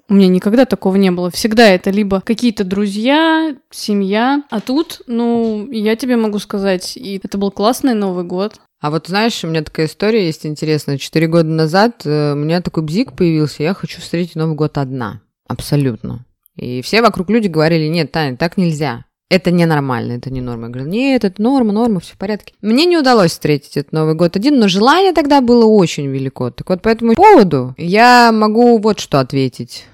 у 0.09 0.15
меня 0.15 0.29
никогда 0.29 0.67
такого 0.67 0.97
не 0.97 1.11
было. 1.11 1.31
Всегда 1.31 1.69
это 1.69 1.91
либо 1.91 2.21
какие-то 2.21 2.65
друзья, 2.65 3.57
семья. 3.71 4.43
А 4.51 4.61
тут, 4.61 5.01
ну, 5.07 5.69
я 5.71 5.97
тебе 5.97 6.17
могу 6.17 6.39
сказать, 6.39 6.97
и 6.97 7.21
это 7.23 7.39
был 7.39 7.51
классный 7.51 7.95
Новый 7.95 8.25
год. 8.25 8.61
А 8.81 8.91
вот 8.91 9.07
знаешь, 9.07 9.43
у 9.45 9.47
меня 9.47 9.63
такая 9.63 9.87
история 9.87 10.27
есть 10.27 10.45
интересная. 10.45 10.99
Четыре 10.99 11.27
года 11.27 11.49
назад 11.49 12.03
э, 12.05 12.33
у 12.33 12.37
меня 12.37 12.61
такой 12.61 12.83
бзик 12.83 13.15
появился, 13.15 13.63
я 13.63 13.73
хочу 13.73 14.01
встретить 14.03 14.37
Новый 14.37 14.57
год 14.57 14.77
одна. 14.77 15.23
Абсолютно. 15.49 16.27
И 16.57 16.83
все 16.83 17.03
вокруг 17.03 17.31
люди 17.31 17.49
говорили, 17.49 17.89
нет, 17.89 18.13
Таня, 18.13 18.37
так 18.37 18.57
нельзя. 18.57 19.05
Это 19.31 19.51
ненормально, 19.51 20.13
это 20.13 20.31
не 20.31 20.41
норма. 20.41 20.67
Я 20.67 20.73
говорю, 20.73 20.89
нет, 20.91 21.25
это 21.25 21.43
норма, 21.43 21.73
норма, 21.73 22.01
все 22.01 22.15
в 22.15 22.19
порядке. 22.19 22.55
Мне 22.61 22.85
не 22.85 22.97
удалось 22.97 23.33
встретить 23.33 23.77
этот 23.77 23.93
Новый 23.93 24.15
год 24.15 24.37
один, 24.37 24.61
но 24.61 24.69
желание 24.69 25.13
тогда 25.13 25.41
было 25.41 25.65
очень 25.65 26.07
велико. 26.07 26.51
Так 26.51 26.69
вот, 26.69 26.83
по 26.83 26.89
этому 26.89 27.15
поводу 27.15 27.75
я 27.77 28.31
могу 28.33 28.79
вот 28.79 29.01
что 29.01 29.19
ответить. 29.19 29.87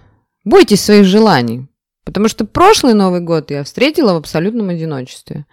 Бойтесь 0.44 0.82
своих 0.82 1.04
желаний. 1.04 1.68
Потому 2.04 2.28
что 2.28 2.44
прошлый 2.44 2.94
Новый 2.94 3.20
год 3.20 3.50
я 3.50 3.62
встретила 3.62 4.14
в 4.14 4.16
абсолютном 4.16 4.68
одиночестве. 4.68 5.46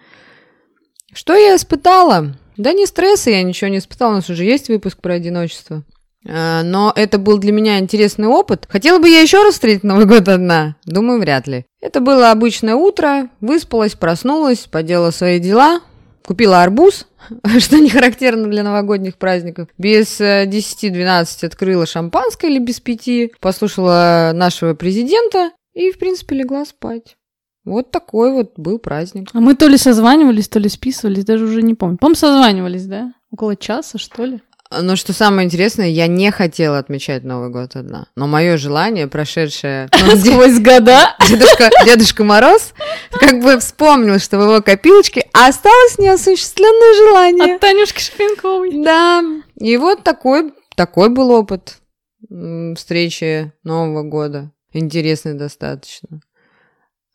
Что 1.14 1.36
я 1.36 1.56
испытала? 1.56 2.36
Да 2.58 2.74
не 2.74 2.86
стресса 2.88 3.30
я 3.30 3.44
ничего 3.44 3.70
не 3.70 3.78
испытала, 3.78 4.12
у 4.12 4.16
нас 4.16 4.30
уже 4.30 4.44
есть 4.44 4.68
выпуск 4.68 5.00
про 5.00 5.14
одиночество. 5.14 5.84
А, 6.28 6.64
но 6.64 6.92
это 6.96 7.18
был 7.18 7.38
для 7.38 7.52
меня 7.52 7.80
интересный 7.80 8.28
опыт. 8.28 8.68
Хотела 8.70 9.00
бы 9.00 9.10
я 9.10 9.22
еще 9.22 9.42
раз 9.44 9.54
встретить 9.54 9.84
Новый 9.84 10.06
год 10.06 10.28
одна? 10.28 10.76
Думаю, 10.86 11.20
вряд 11.20 11.48
ли. 11.48 11.66
Это 11.82 12.02
было 12.02 12.32
обычное 12.32 12.76
утро, 12.76 13.30
выспалась, 13.40 13.96
проснулась, 13.96 14.68
поделала 14.70 15.12
свои 15.12 15.40
дела, 15.40 15.82
купила 16.26 16.62
арбуз, 16.62 17.08
что 17.60 17.80
не 17.80 17.90
характерно 17.90 18.48
для 18.48 18.64
новогодних 18.64 19.18
праздников. 19.18 19.70
Без 19.78 20.20
10-12 20.20 21.28
э, 21.42 21.48
открыла 21.48 21.86
шампанское 21.86 22.52
или 22.52 22.60
без 22.60 22.80
пяти, 22.80 23.32
послушала 23.40 24.32
нашего 24.34 24.74
президента 24.74 25.52
и, 25.74 25.92
в 25.92 25.98
принципе, 25.98 26.36
легла 26.36 26.66
спать. 26.66 27.16
Вот 27.64 27.92
такой 27.92 28.32
вот 28.32 28.54
был 28.56 28.80
праздник. 28.80 29.30
А 29.34 29.42
мы 29.42 29.54
то 29.54 29.68
ли 29.68 29.78
созванивались, 29.78 30.48
то 30.48 30.58
ли 30.58 30.70
списывались, 30.70 31.26
даже 31.26 31.44
уже 31.44 31.62
не 31.62 31.74
помню. 31.74 31.98
По-моему, 31.98 32.16
созванивались, 32.16 32.86
да? 32.86 33.14
Около 33.30 33.58
часа, 33.58 33.98
что 33.98 34.24
ли? 34.24 34.42
Но 34.70 34.96
что 34.96 35.14
самое 35.14 35.46
интересное, 35.46 35.88
я 35.88 36.08
не 36.08 36.30
хотела 36.32 36.78
отмечать 36.78 37.24
Новый 37.24 37.50
год 37.50 37.76
одна. 37.76 38.08
Но 38.16 38.28
мое 38.28 38.58
желание, 38.58 39.08
прошедшее... 39.08 39.90
Ну, 40.06 40.16
Сквозь 40.18 40.60
года? 40.60 41.16
Дедушка, 41.28 41.70
Дедушка 41.86 42.24
Мороз 42.24 42.74
как 43.12 43.42
бы 43.42 43.60
вспомнил, 43.60 44.20
что 44.20 44.38
в 44.38 44.44
его 44.44 44.62
копилочке 44.62 45.28
осталось 45.34 45.98
неосуществленное 45.98 46.94
желание. 46.96 47.56
От 47.56 47.62
Танюшки 47.62 48.02
Шпинковой. 48.02 48.84
Да. 48.84 49.24
И 49.56 49.78
вот 49.78 50.04
такой, 50.04 50.54
такой 50.76 51.10
был 51.10 51.32
опыт 51.32 51.78
встречи 52.76 53.54
Нового 53.64 54.04
года. 54.04 54.52
Интересный 54.74 55.34
достаточно. 55.34 56.22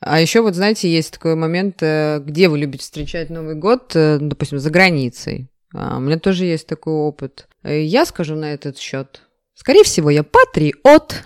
А 0.01 0.21
еще 0.21 0.41
вот, 0.41 0.55
знаете, 0.55 0.91
есть 0.91 1.13
такой 1.13 1.37
момент, 1.37 1.77
э, 1.81 2.19
где 2.21 2.49
вы 2.49 2.59
любите 2.59 2.83
встречать 2.83 3.31
Новый 3.31 3.55
год, 3.55 3.93
э, 3.95 4.19
допустим, 4.21 4.59
за 4.59 4.71
границей. 4.71 5.49
А, 5.75 5.97
у 5.97 6.01
меня 6.01 6.19
тоже 6.19 6.45
есть 6.45 6.67
такой 6.67 6.95
опыт. 6.95 7.49
Э, 7.63 7.83
я 7.83 8.05
скажу 8.05 8.35
на 8.35 8.53
этот 8.53 8.79
счет. 8.79 9.23
Скорее 9.55 9.85
всего, 9.85 10.11
я 10.11 10.23
патриот. 10.23 11.23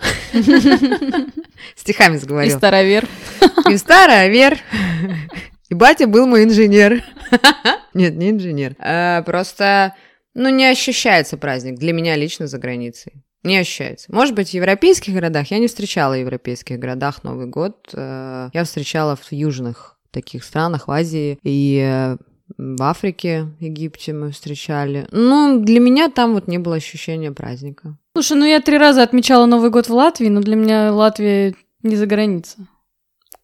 Стихами 1.75 2.17
сговорил. 2.17 2.53
И 2.53 2.57
старовер. 2.57 3.07
И 3.69 3.77
старовер. 3.77 4.59
И 5.69 5.73
батя 5.73 6.07
был 6.07 6.27
мой 6.27 6.43
инженер. 6.43 7.03
Нет, 7.93 8.15
не 8.15 8.29
инженер. 8.31 8.75
А, 8.79 9.21
просто, 9.23 9.95
ну, 10.33 10.49
не 10.49 10.65
ощущается 10.65 11.37
праздник 11.37 11.79
для 11.79 11.93
меня 11.93 12.15
лично 12.15 12.47
за 12.47 12.57
границей. 12.57 13.23
Не 13.43 13.57
ощущается. 13.57 14.13
Может 14.13 14.35
быть, 14.35 14.49
в 14.49 14.53
европейских 14.53 15.13
городах. 15.13 15.51
Я 15.51 15.59
не 15.59 15.67
встречала 15.67 16.13
в 16.13 16.19
европейских 16.19 16.79
городах 16.79 17.23
Новый 17.23 17.47
год. 17.47 17.89
Э, 17.93 18.49
я 18.53 18.63
встречала 18.63 19.15
в 19.15 19.31
южных 19.31 19.97
таких 20.11 20.43
странах, 20.43 20.87
в 20.87 20.91
Азии 20.91 21.39
и 21.43 21.81
э, 21.83 22.17
в 22.57 22.83
Африке, 22.83 23.47
Египте 23.59 24.13
мы 24.13 24.31
встречали. 24.31 25.07
Ну, 25.11 25.59
для 25.59 25.79
меня 25.79 26.09
там 26.09 26.33
вот 26.33 26.47
не 26.47 26.57
было 26.57 26.75
ощущения 26.75 27.31
праздника. 27.31 27.97
Слушай, 28.13 28.37
ну 28.37 28.45
я 28.45 28.61
три 28.61 28.77
раза 28.77 29.03
отмечала 29.03 29.45
Новый 29.45 29.69
год 29.69 29.89
в 29.89 29.93
Латвии, 29.93 30.29
но 30.29 30.41
для 30.41 30.55
меня 30.55 30.93
Латвия 30.93 31.55
не 31.83 31.95
за 31.95 32.05
границей. 32.05 32.67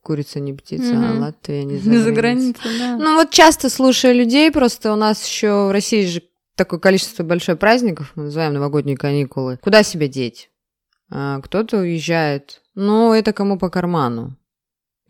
Курица 0.02 0.40
не 0.40 0.54
птица, 0.54 0.94
угу. 0.94 1.04
а 1.04 1.20
Латвия 1.20 1.64
не 1.64 1.78
за 1.80 1.90
Не 1.90 1.98
за 1.98 2.12
границей, 2.12 2.80
да. 2.80 2.98
Ну 2.98 3.16
вот 3.16 3.30
часто 3.30 3.70
слушаю 3.70 4.16
людей, 4.16 4.52
просто 4.52 4.94
у 4.94 4.96
нас 4.96 5.26
еще 5.26 5.68
в 5.68 5.72
России 5.72 6.06
же 6.06 6.24
такое 6.56 6.80
количество 6.80 7.24
большое 7.24 7.58
праздников, 7.58 8.12
мы 8.16 8.24
называем 8.24 8.54
новогодние 8.54 8.98
каникулы. 8.98 9.58
Куда 9.62 9.84
себя 9.84 10.08
деть? 10.08 10.50
А, 11.10 11.40
кто-то 11.42 11.78
уезжает. 11.78 12.62
Ну, 12.76 13.14
это 13.14 13.34
кому 13.34 13.60
по 13.60 13.70
карману. 13.70 14.36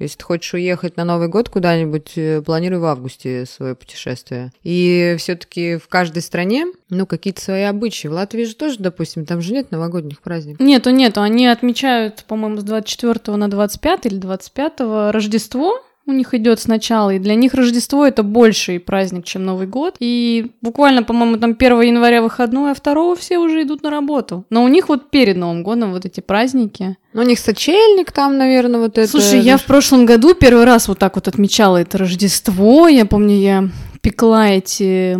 Если 0.03 0.17
ты 0.17 0.24
хочешь 0.24 0.53
уехать 0.53 0.98
на 0.98 1.05
Новый 1.05 1.27
год 1.27 1.50
куда-нибудь, 1.50 2.13
э, 2.15 2.41
планируй 2.41 2.79
в 2.79 2.86
августе 2.86 3.45
свое 3.45 3.75
путешествие. 3.75 4.51
И 4.63 5.15
все-таки 5.17 5.77
в 5.77 5.88
каждой 5.88 6.22
стране, 6.22 6.65
ну, 6.89 7.05
какие-то 7.05 7.41
свои 7.41 7.63
обычаи. 7.63 8.07
В 8.07 8.13
Латвии 8.13 8.43
же 8.43 8.55
тоже, 8.55 8.77
допустим, 8.79 9.25
там 9.25 9.41
же 9.41 9.53
нет 9.53 9.72
новогодних 9.72 10.22
праздников. 10.22 10.65
Нету, 10.65 10.91
нету. 10.91 11.22
Они 11.22 11.48
отмечают, 11.48 12.25
по-моему, 12.27 12.57
с 12.57 12.63
24 12.63 13.36
на 13.38 13.50
25 13.50 14.05
или 14.05 14.15
25 14.15 15.12
Рождество, 15.12 15.81
у 16.05 16.12
них 16.12 16.33
идет 16.33 16.60
сначала, 16.60 17.12
и 17.12 17.19
для 17.19 17.36
них 17.36 17.53
Рождество 17.53 18.05
это 18.05 18.24
больший 18.24 18.79
праздник, 18.79 19.25
чем 19.25 19.45
Новый 19.45 19.67
год. 19.67 19.95
И 20.00 20.51
буквально, 20.62 21.03
по-моему, 21.03 21.38
там 21.38 21.51
1 21.51 21.81
января 21.81 22.22
выходной, 22.22 22.72
а 22.72 22.75
2 22.75 23.15
все 23.15 23.38
уже 23.38 23.63
идут 23.63 23.83
на 23.83 23.89
работу. 23.89 24.45
Но 24.50 24.63
у 24.63 24.67
них 24.67 24.89
вот 24.89 25.10
перед 25.12 25.38
Новым 25.38 25.63
годом 25.63 25.93
вот 25.93 26.05
эти 26.05 26.19
праздники. 26.19 26.98
Ну, 27.13 27.22
у 27.22 27.25
них 27.25 27.39
сочельник 27.39 28.12
там, 28.12 28.38
наверное, 28.38 28.79
вот 28.79 28.98
это. 28.98 29.10
Слушай, 29.10 29.39
я 29.39 29.57
в 29.57 29.65
прошлом 29.65 30.05
году 30.05 30.33
первый 30.33 30.65
раз 30.65 30.88
вот 30.88 31.00
так 31.00 31.15
вот 31.15 31.27
отмечала 31.27 31.77
это 31.77 31.98
Рождество. 31.98 32.88
Я 32.88 33.05
помню, 33.05 33.36
я 33.36 33.69
пекла 34.01 34.50
эти 34.50 35.17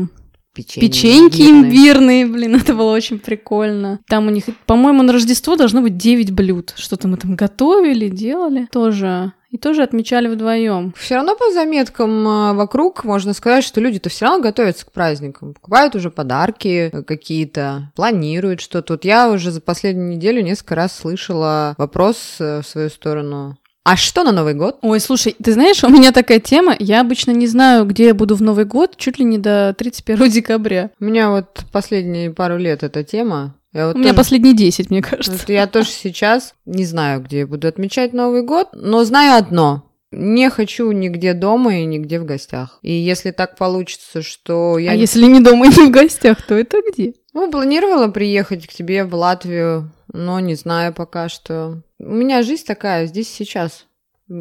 Печенье 0.54 0.88
Печеньки 0.88 1.42
имбирные. 1.42 2.24
имбирные, 2.24 2.26
блин, 2.28 2.56
это 2.62 2.76
было 2.76 2.92
очень 2.92 3.18
прикольно. 3.18 4.00
Там 4.08 4.28
у 4.28 4.30
них, 4.30 4.46
по-моему, 4.68 5.02
на 5.02 5.14
Рождество 5.14 5.56
должно 5.56 5.82
быть 5.82 5.98
9 5.98 6.32
блюд. 6.32 6.74
Что-то 6.78 7.08
мы 7.08 7.18
там 7.18 7.36
готовили, 7.36 8.08
делали. 8.10 8.68
Тоже 8.72 9.34
и 9.54 9.58
тоже 9.60 9.84
отмечали 9.84 10.28
вдвоем. 10.28 10.96
Все 10.98 11.16
равно 11.16 11.36
по 11.36 11.52
заметкам 11.52 12.28
а, 12.28 12.54
вокруг 12.54 13.04
можно 13.04 13.34
сказать, 13.34 13.64
что 13.64 13.80
люди-то 13.80 14.10
все 14.10 14.26
равно 14.26 14.42
готовятся 14.42 14.84
к 14.84 14.92
праздникам. 14.92 15.54
Покупают 15.54 15.96
уже 15.96 16.10
подарки 16.10 16.92
какие-то, 17.06 17.92
планируют 17.96 18.62
что-то. 18.62 18.94
Вот 18.94 19.06
я 19.06 19.30
уже 19.30 19.52
за 19.52 19.62
последнюю 19.62 20.10
неделю 20.10 20.42
несколько 20.42 20.74
раз 20.74 20.98
слышала 20.98 21.76
вопрос 21.78 22.38
э, 22.40 22.62
в 22.62 22.68
свою 22.68 22.90
сторону. 22.90 23.60
А 23.84 23.96
что 23.96 24.24
на 24.24 24.32
Новый 24.32 24.56
год? 24.56 24.80
Ой, 24.82 25.00
слушай, 25.00 25.36
ты 25.44 25.54
знаешь, 25.54 25.84
у 25.84 25.90
меня 25.90 26.12
такая 26.12 26.40
тема, 26.40 26.76
я 26.80 27.02
обычно 27.02 27.30
не 27.30 27.46
знаю, 27.46 27.86
где 27.86 28.08
я 28.08 28.14
буду 28.16 28.36
в 28.36 28.42
Новый 28.42 28.66
год, 28.66 28.98
чуть 28.98 29.20
ли 29.20 29.26
не 29.26 29.38
до 29.38 29.76
31 29.78 30.32
декабря. 30.32 30.90
У 31.00 31.06
меня 31.06 31.30
вот 31.30 31.64
последние 31.72 32.32
пару 32.32 32.58
лет 32.58 32.82
эта 32.82 33.04
тема. 33.04 33.54
Я 33.74 33.88
вот 33.88 33.92
У 33.92 33.94
тоже... 33.94 34.04
меня 34.04 34.14
последние 34.14 34.56
10, 34.56 34.90
мне 34.92 35.02
кажется. 35.02 35.32
Вот 35.32 35.50
я 35.50 35.68
тоже 35.68 35.90
сейчас 35.90 36.54
не 36.66 36.86
знаю, 36.86 37.22
где 37.22 37.40
я 37.40 37.48
буду 37.48 37.68
отмечать 37.68 38.14
Новый 38.14 38.44
год, 38.44 38.70
но 38.74 39.04
знаю 39.04 39.38
одно. 39.38 39.90
Не 40.12 40.52
хочу 40.52 40.92
нигде 40.92 41.34
дома 41.34 41.78
и 41.78 41.86
нигде 41.86 42.20
в 42.20 42.26
гостях. 42.26 42.78
И 42.84 42.94
если 42.94 43.32
так 43.32 43.58
получится, 43.58 44.22
что 44.22 44.78
я... 44.78 44.92
А 44.92 44.94
если 44.94 45.26
не 45.26 45.40
дома 45.40 45.66
и 45.66 45.70
не 45.70 45.88
в 45.88 45.92
гостях, 45.92 46.42
то 46.44 46.54
это 46.54 46.82
где? 46.88 47.14
Ну, 47.34 47.50
планировала 47.50 48.10
приехать 48.10 48.68
к 48.68 48.74
тебе 48.74 49.06
в 49.06 49.16
Латвию, 49.16 49.92
но 50.12 50.40
не 50.40 50.54
знаю 50.54 50.94
пока 50.94 51.30
что. 51.30 51.82
У 51.98 52.12
меня 52.12 52.44
жизнь 52.44 52.66
такая, 52.66 53.08
здесь 53.08 53.28
сейчас. 53.28 53.88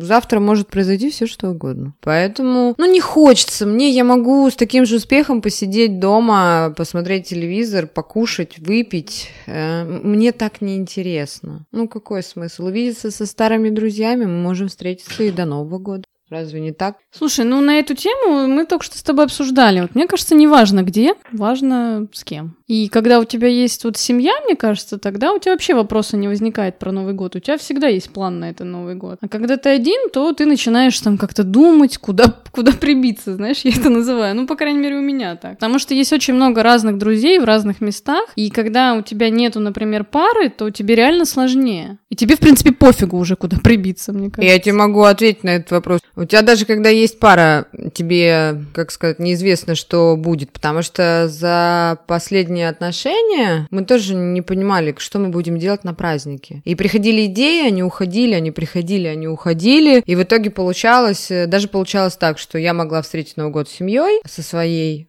Завтра 0.01 0.41
может 0.41 0.69
произойти 0.69 1.11
все 1.11 1.27
что 1.27 1.51
угодно. 1.51 1.95
Поэтому, 2.01 2.75
ну, 2.79 2.91
не 2.91 3.01
хочется 3.01 3.67
мне. 3.67 3.91
Я 3.91 4.05
могу 4.05 4.51
с 4.51 4.55
таким 4.55 4.87
же 4.87 4.97
успехом 4.97 5.43
посидеть 5.43 6.01
дома, 6.01 6.73
посмотреть 6.77 7.29
телевизор, 7.29 7.87
покушать, 7.87 8.59
выпить. 8.59 9.29
Э, 9.47 9.85
мне 9.85 10.33
так 10.33 10.61
неинтересно. 10.61 11.67
Ну, 11.73 11.89
какой 11.89 12.23
смысл? 12.23 12.67
Увидеться 12.67 13.11
со 13.11 13.27
старыми 13.27 13.71
друзьями, 13.71 14.25
мы 14.25 14.39
можем 14.39 14.69
встретиться 14.69 15.23
и 15.23 15.31
до 15.31 15.45
Нового 15.45 15.79
года. 15.79 16.05
Разве 16.33 16.61
не 16.61 16.73
так? 16.73 16.97
Слушай, 17.11 17.45
ну 17.45 17.61
на 17.61 17.79
эту 17.79 17.95
тему 17.95 18.47
мы 18.49 18.65
только 18.65 18.87
что 18.87 18.97
с 18.97 19.03
тобой 19.03 19.27
обсуждали. 19.27 19.83
Вот 19.83 19.95
мне 19.95 20.07
кажется, 20.07 20.35
не 20.35 20.47
важно 20.47 20.83
где, 20.83 21.15
важно 21.31 22.09
с 22.11 22.25
кем. 22.25 22.57
И 22.73 22.89
когда 22.89 23.21
у 23.21 23.25
тебя 23.25 23.49
есть 23.49 23.85
вот 23.85 23.99
семья, 23.99 24.33
мне 24.47 24.57
кажется, 24.57 24.97
тогда 24.97 25.35
у 25.35 25.39
тебя 25.39 25.53
вообще 25.53 25.75
вопроса 25.75 26.17
не 26.17 26.27
возникает 26.27 26.79
про 26.79 26.91
Новый 26.91 27.13
год. 27.13 27.37
У 27.37 27.39
тебя 27.39 27.59
всегда 27.59 27.89
есть 27.89 28.09
план 28.09 28.41
на 28.41 28.49
этот 28.49 28.67
Новый 28.67 28.95
год. 28.95 29.19
А 29.21 29.29
когда 29.29 29.59
ты 29.59 29.69
один, 29.69 30.09
то 30.11 30.33
ты 30.33 30.47
начинаешь 30.47 30.99
там 30.99 31.19
как-то 31.19 31.45
думать, 31.45 31.99
куда, 31.99 32.35
куда 32.51 32.73
прибиться, 32.73 33.35
знаешь, 33.35 33.61
я 33.65 33.73
это 33.73 33.91
называю. 33.91 34.35
Ну, 34.35 34.47
по 34.47 34.57
крайней 34.57 34.79
мере, 34.79 34.97
у 34.97 35.03
меня 35.03 35.37
так. 35.37 35.57
Потому 35.57 35.79
что 35.79 35.93
есть 35.93 36.15
очень 36.15 36.33
много 36.33 36.63
разных 36.63 36.97
друзей 36.97 37.39
в 37.41 37.45
разных 37.45 37.83
местах, 37.83 38.25
и 38.37 38.49
когда 38.49 38.95
у 38.95 39.03
тебя 39.03 39.29
нету, 39.29 39.61
например, 39.61 40.05
пары, 40.05 40.49
то 40.49 40.71
тебе 40.71 40.95
реально 40.95 41.27
сложнее. 41.27 41.99
И 42.09 42.17
тебе, 42.17 42.37
в 42.37 42.41
принципе, 42.41 42.73
пофигу 42.73 43.19
уже, 43.19 43.37
куда 43.37 43.59
прибиться, 43.63 44.15
мне 44.15 44.31
кажется. 44.31 44.51
Я 44.51 44.59
тебе 44.59 44.73
могу 44.73 45.03
ответить 45.03 45.45
на 45.45 45.57
этот 45.57 45.73
вопрос. 45.73 46.01
У 46.17 46.25
тебя 46.25 46.41
даже 46.41 46.65
когда 46.65 46.89
есть 46.89 47.19
пара, 47.19 47.67
тебе, 47.93 48.65
как 48.73 48.91
сказать, 48.93 49.19
неизвестно, 49.19 49.75
что 49.75 50.17
будет, 50.17 50.53
потому 50.53 50.81
что 50.81 51.29
за 51.29 51.99
последние 52.07 52.62
ранние 52.63 52.69
отношения, 52.69 53.67
мы 53.71 53.85
тоже 53.85 54.15
не 54.15 54.43
понимали, 54.43 54.95
что 54.99 55.19
мы 55.19 55.29
будем 55.29 55.59
делать 55.59 55.85
на 55.85 55.95
празднике. 55.95 56.63
И 56.65 56.75
приходили 56.75 57.27
идеи, 57.27 57.67
они 57.67 57.83
уходили, 57.83 58.35
они 58.35 58.51
приходили, 58.51 59.09
они 59.09 59.29
уходили. 59.29 60.03
И 60.07 60.15
в 60.15 60.23
итоге 60.23 60.51
получалось, 60.51 61.31
э, 61.31 61.47
даже 61.47 61.69
получалось 61.69 62.17
так, 62.17 62.39
что 62.39 62.59
я 62.59 62.75
могла 62.75 63.03
встретить 63.03 63.37
Новый 63.37 63.53
год 63.53 63.69
с 63.69 63.73
семьей, 63.73 64.21
со 64.27 64.43
своей, 64.43 65.09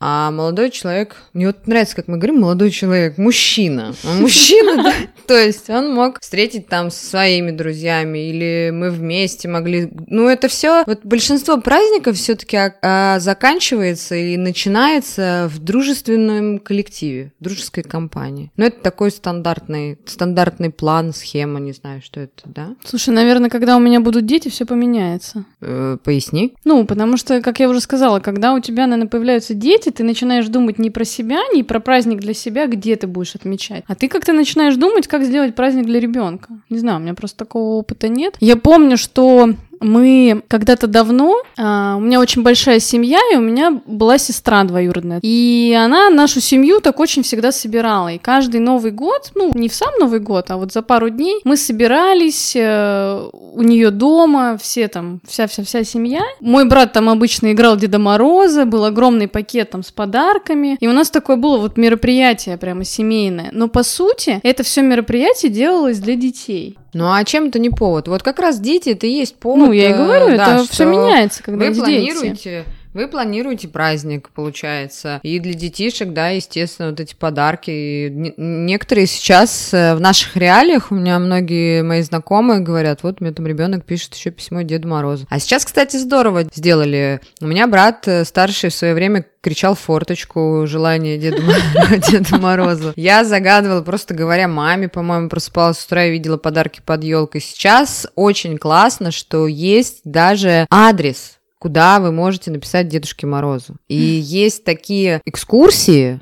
а 0.00 0.30
молодой 0.30 0.70
человек, 0.70 1.16
мне 1.32 1.46
вот 1.46 1.66
нравится, 1.66 1.96
как 1.96 2.08
мы 2.08 2.18
говорим, 2.18 2.40
молодой 2.40 2.70
человек, 2.70 3.16
мужчина. 3.16 3.94
Он 4.04 4.20
мужчина, 4.20 4.82
да? 4.82 4.92
То 5.26 5.38
есть 5.38 5.70
он 5.70 5.94
мог 5.94 6.20
встретить 6.20 6.66
там 6.66 6.90
со 6.90 7.06
своими 7.06 7.52
друзьями, 7.52 8.18
или 8.30 8.70
мы 8.70 8.90
вместе 8.90 9.48
могли... 9.48 9.90
Ну, 10.08 10.28
это 10.28 10.48
все... 10.48 10.84
Вот 10.86 11.00
большинство 11.04 11.58
праздников 11.58 12.16
все 12.16 12.34
таки 12.34 12.56
а, 12.56 12.74
а, 12.82 13.18
заканчивается 13.20 14.14
и 14.14 14.36
начинается 14.36 15.48
в 15.50 15.58
дружественном 15.60 16.58
коллективе, 16.58 17.32
в 17.40 17.44
дружеской 17.44 17.82
компании. 17.84 18.52
Ну, 18.56 18.66
это 18.66 18.82
такой 18.82 19.10
стандартный, 19.10 19.98
стандартный 20.04 20.68
план, 20.70 21.14
схема, 21.14 21.60
не 21.60 21.72
знаю, 21.72 22.02
что 22.02 22.20
это, 22.20 22.42
да? 22.44 22.74
Слушай, 22.84 23.14
наверное, 23.14 23.48
когда 23.48 23.76
у 23.76 23.80
меня 23.80 24.00
будут 24.00 24.26
дети, 24.26 24.50
все 24.50 24.66
поменяется. 24.66 25.46
Э, 25.62 25.96
поясни. 26.04 26.52
Ну, 26.64 26.84
потому 26.84 27.16
что, 27.16 27.40
как 27.40 27.60
я 27.60 27.70
уже 27.70 27.80
сказала, 27.80 28.20
когда 28.20 28.52
у 28.52 28.60
тебя, 28.60 28.86
наверное, 28.86 29.08
появляются 29.08 29.54
дети, 29.54 29.93
ты 29.94 30.04
начинаешь 30.04 30.48
думать 30.48 30.78
не 30.78 30.90
про 30.90 31.04
себя, 31.04 31.40
не 31.54 31.62
про 31.62 31.80
праздник 31.80 32.20
для 32.20 32.34
себя, 32.34 32.66
где 32.66 32.96
ты 32.96 33.06
будешь 33.06 33.34
отмечать, 33.34 33.84
а 33.86 33.94
ты 33.94 34.08
как-то 34.08 34.32
начинаешь 34.32 34.76
думать, 34.76 35.06
как 35.06 35.24
сделать 35.24 35.54
праздник 35.54 35.86
для 35.86 36.00
ребенка. 36.00 36.48
Не 36.70 36.78
знаю, 36.78 36.98
у 36.98 37.00
меня 37.00 37.14
просто 37.14 37.38
такого 37.38 37.74
опыта 37.74 38.08
нет. 38.08 38.36
Я 38.40 38.56
помню, 38.56 38.96
что 38.96 39.54
мы 39.84 40.42
когда-то 40.48 40.86
давно, 40.86 41.42
а, 41.56 41.96
у 41.96 42.00
меня 42.00 42.20
очень 42.20 42.42
большая 42.42 42.80
семья, 42.80 43.20
и 43.32 43.36
у 43.36 43.40
меня 43.40 43.80
была 43.86 44.18
сестра 44.18 44.64
двоюродная. 44.64 45.20
И 45.22 45.76
она 45.78 46.10
нашу 46.10 46.40
семью 46.40 46.80
так 46.80 46.98
очень 47.00 47.22
всегда 47.22 47.52
собирала. 47.52 48.08
И 48.08 48.18
каждый 48.18 48.60
Новый 48.60 48.90
год, 48.90 49.30
ну, 49.34 49.52
не 49.54 49.68
в 49.68 49.74
сам 49.74 49.90
Новый 50.00 50.20
год, 50.20 50.50
а 50.50 50.56
вот 50.56 50.72
за 50.72 50.82
пару 50.82 51.10
дней 51.10 51.40
мы 51.44 51.56
собирались 51.56 52.54
э, 52.56 53.28
у 53.32 53.62
нее 53.62 53.90
дома, 53.90 54.58
все 54.60 54.88
там, 54.88 55.20
вся-вся-вся 55.26 55.84
семья. 55.84 56.22
Мой 56.40 56.66
брат 56.66 56.92
там 56.92 57.08
обычно 57.08 57.52
играл 57.52 57.76
Деда 57.76 57.98
Мороза, 57.98 58.64
был 58.64 58.84
огромный 58.84 59.28
пакет 59.28 59.70
там 59.70 59.82
с 59.82 59.92
подарками. 59.92 60.76
И 60.80 60.88
у 60.88 60.92
нас 60.92 61.10
такое 61.10 61.36
было 61.36 61.58
вот 61.58 61.76
мероприятие 61.76 62.56
прямо 62.56 62.84
семейное. 62.84 63.50
Но 63.52 63.68
по 63.68 63.82
сути, 63.82 64.40
это 64.42 64.62
все 64.62 64.82
мероприятие 64.82 65.52
делалось 65.52 65.98
для 65.98 66.16
детей. 66.16 66.78
Ну 66.94 67.12
а 67.12 67.24
чем 67.24 67.48
это 67.48 67.58
не 67.58 67.70
повод? 67.70 68.08
Вот 68.08 68.22
как 68.22 68.38
раз 68.38 68.60
дети 68.60 68.90
это 68.90 69.06
и 69.06 69.10
есть 69.10 69.36
повод. 69.36 69.68
Ну, 69.68 69.72
я 69.72 69.90
и 69.90 69.92
говорю, 69.92 70.28
э, 70.28 70.36
да, 70.36 70.56
это 70.56 70.72
все 70.72 70.86
меняется, 70.86 71.42
когда 71.42 71.66
вы 71.66 71.74
дети. 71.74 72.64
Вы 72.94 73.08
планируете 73.08 73.68
праздник, 73.68 74.30
получается. 74.30 75.20
И 75.22 75.40
для 75.40 75.54
детишек, 75.54 76.12
да, 76.12 76.28
естественно, 76.30 76.90
вот 76.90 77.00
эти 77.00 77.14
подарки. 77.14 77.70
И 77.70 78.32
некоторые 78.36 79.06
сейчас 79.06 79.74
э, 79.74 79.94
в 79.96 80.00
наших 80.00 80.36
реалиях, 80.36 80.90
у 80.90 80.94
меня 80.94 81.18
многие 81.18 81.82
мои 81.82 82.02
знакомые 82.02 82.60
говорят, 82.60 83.02
вот 83.02 83.20
мне 83.20 83.32
там 83.32 83.46
ребенок 83.46 83.84
пишет 83.84 84.14
еще 84.14 84.30
письмо 84.30 84.62
Деду 84.62 84.88
Морозу. 84.88 85.26
А 85.28 85.40
сейчас, 85.40 85.64
кстати, 85.64 85.96
здорово 85.96 86.44
сделали. 86.54 87.20
У 87.40 87.46
меня 87.46 87.66
брат 87.66 88.06
э, 88.06 88.24
старший 88.24 88.70
в 88.70 88.74
свое 88.74 88.94
время 88.94 89.26
кричал 89.40 89.74
форточку 89.74 90.64
желание 90.66 91.18
Деду 92.10 92.38
Морозу. 92.38 92.92
Я 92.96 93.24
загадывала, 93.24 93.82
просто 93.82 94.14
говоря 94.14 94.48
маме, 94.48 94.88
по-моему, 94.88 95.28
просыпалась 95.28 95.78
с 95.80 95.84
утра 95.84 96.06
и 96.06 96.12
видела 96.12 96.36
подарки 96.36 96.80
под 96.84 97.02
елкой. 97.02 97.40
Сейчас 97.40 98.06
очень 98.14 98.56
классно, 98.56 99.10
что 99.10 99.46
есть 99.46 100.00
даже 100.04 100.66
адрес 100.70 101.38
куда 101.58 102.00
вы 102.00 102.12
можете 102.12 102.50
написать 102.50 102.88
Дедушке 102.88 103.26
Морозу. 103.26 103.76
И 103.88 103.96
есть 103.96 104.64
такие 104.64 105.20
экскурсии, 105.24 106.20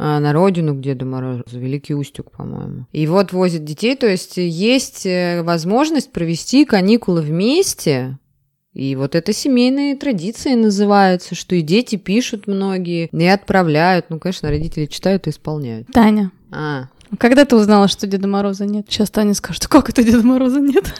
а, 0.00 0.20
на 0.20 0.32
родину 0.32 0.74
к 0.74 0.80
Деду 0.80 1.06
Морозу, 1.06 1.42
Великий 1.52 1.94
Устюг, 1.94 2.30
по-моему. 2.30 2.86
И 2.92 3.06
вот 3.08 3.32
возят 3.32 3.64
детей, 3.64 3.96
то 3.96 4.06
есть 4.06 4.36
есть 4.36 5.04
э, 5.06 5.42
возможность 5.42 6.12
провести 6.12 6.64
каникулы 6.64 7.20
вместе, 7.20 8.16
и 8.74 8.94
вот 8.94 9.16
это 9.16 9.32
семейные 9.32 9.96
традиции 9.96 10.54
называются, 10.54 11.34
что 11.34 11.56
и 11.56 11.62
дети 11.62 11.96
пишут 11.96 12.46
многие, 12.46 13.08
и 13.10 13.26
отправляют. 13.26 14.06
Ну, 14.08 14.20
конечно, 14.20 14.50
родители 14.50 14.86
читают 14.86 15.26
и 15.26 15.30
исполняют. 15.30 15.88
Таня. 15.92 16.30
А, 16.52 16.84
когда 17.18 17.44
ты 17.44 17.56
узнала, 17.56 17.88
что 17.88 18.06
Деда 18.06 18.28
Мороза 18.28 18.66
нет? 18.66 18.86
Сейчас 18.88 19.10
Таня 19.10 19.34
скажет, 19.34 19.66
как 19.66 19.88
это 19.88 20.02
Деда 20.02 20.22
Мороза 20.22 20.60
нет? 20.60 20.92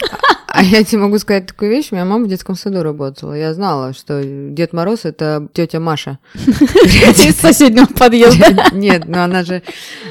А 0.51 0.63
я 0.63 0.83
тебе 0.83 1.01
могу 1.01 1.19
сказать 1.19 1.45
такую 1.45 1.69
вещь. 1.69 1.89
У 1.91 1.95
меня 1.95 2.05
мама 2.05 2.25
в 2.25 2.27
детском 2.27 2.55
саду 2.55 2.81
работала. 2.81 3.33
Я 3.33 3.53
знала, 3.53 3.93
что 3.93 4.21
Дед 4.23 4.73
Мороз 4.73 5.05
это 5.05 5.47
тетя 5.53 5.79
Маша. 5.79 6.17
Из 6.33 7.35
соседнего 7.35 7.85
подъезда. 7.85 8.55
Нет, 8.73 9.07
но 9.07 9.23
она 9.23 9.43
же, 9.43 9.61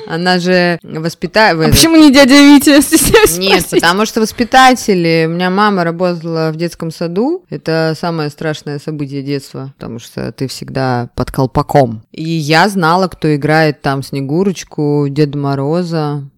она 0.06 0.38
же 0.38 0.78
воспитает. 0.82 1.58
А 1.60 1.70
почему 1.70 1.96
не 1.96 2.12
дядя 2.12 2.34
Витя? 2.34 2.78
Нет, 3.38 3.66
потому 3.68 4.06
что 4.06 4.20
воспитатели. 4.20 5.26
У 5.28 5.32
меня 5.32 5.50
мама 5.50 5.82
работала 5.82 6.50
в 6.52 6.56
детском 6.56 6.92
саду. 6.92 7.44
Это 7.50 7.94
самое 7.98 8.30
страшное 8.30 8.78
событие 8.78 9.22
детства, 9.22 9.72
потому 9.76 9.98
что 9.98 10.30
ты 10.30 10.46
всегда 10.46 11.10
под 11.16 11.32
колпаком. 11.32 12.02
И 12.12 12.22
я 12.22 12.68
знала, 12.68 13.08
кто 13.08 13.34
играет 13.34 13.82
там 13.82 14.02
Снегурочку, 14.04 15.06
Деда 15.10 15.36
Мороза, 15.88 16.30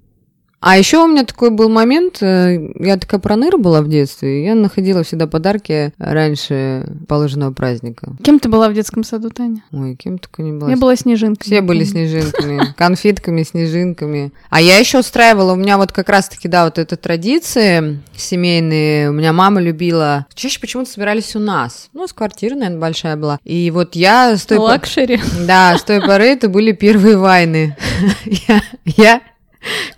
а 0.60 0.76
еще 0.76 0.98
у 0.98 1.06
меня 1.06 1.24
такой 1.24 1.48
был 1.48 1.70
момент, 1.70 2.22
э, 2.22 2.72
я 2.78 2.98
такая 2.98 3.18
проныра 3.18 3.56
была 3.56 3.80
в 3.80 3.88
детстве, 3.88 4.44
я 4.44 4.54
находила 4.54 5.02
всегда 5.02 5.26
подарки 5.26 5.94
раньше 5.96 6.86
положенного 7.08 7.50
праздника. 7.52 8.12
Кем 8.22 8.38
ты 8.38 8.50
была 8.50 8.68
в 8.68 8.74
детском 8.74 9.02
саду, 9.02 9.30
Таня? 9.30 9.64
Ой, 9.72 9.96
кем 9.96 10.18
только 10.18 10.42
не 10.42 10.52
была. 10.52 10.68
Я 10.68 10.76
была 10.76 10.96
снежинкой. 10.96 11.46
Все 11.46 11.62
были 11.62 11.84
снежинками, 11.84 12.60
конфетками, 12.76 13.42
снежинками. 13.42 14.32
А 14.50 14.60
я 14.60 14.76
еще 14.76 14.98
устраивала, 14.98 15.54
у 15.54 15.56
меня 15.56 15.78
вот 15.78 15.92
как 15.92 16.10
раз-таки, 16.10 16.46
да, 16.46 16.66
вот 16.66 16.78
эта 16.78 16.98
традиции 16.98 17.98
семейные, 18.14 19.08
у 19.08 19.12
меня 19.14 19.32
мама 19.32 19.62
любила, 19.62 20.26
чаще 20.34 20.60
почему-то 20.60 20.90
собирались 20.90 21.34
у 21.34 21.38
нас, 21.38 21.88
ну, 21.94 22.06
с 22.06 22.12
квартиры, 22.12 22.54
наверное, 22.54 22.80
большая 22.80 23.16
была. 23.16 23.38
И 23.44 23.70
вот 23.70 23.96
я 23.96 24.36
с 24.36 24.44
той... 24.44 24.58
Luxury. 24.58 25.18
Да, 25.46 25.78
с 25.78 25.84
той 25.84 26.02
поры 26.02 26.26
это 26.26 26.50
были 26.50 26.72
первые 26.72 27.16
войны. 27.16 27.78
я, 28.26 28.62
я 28.84 29.22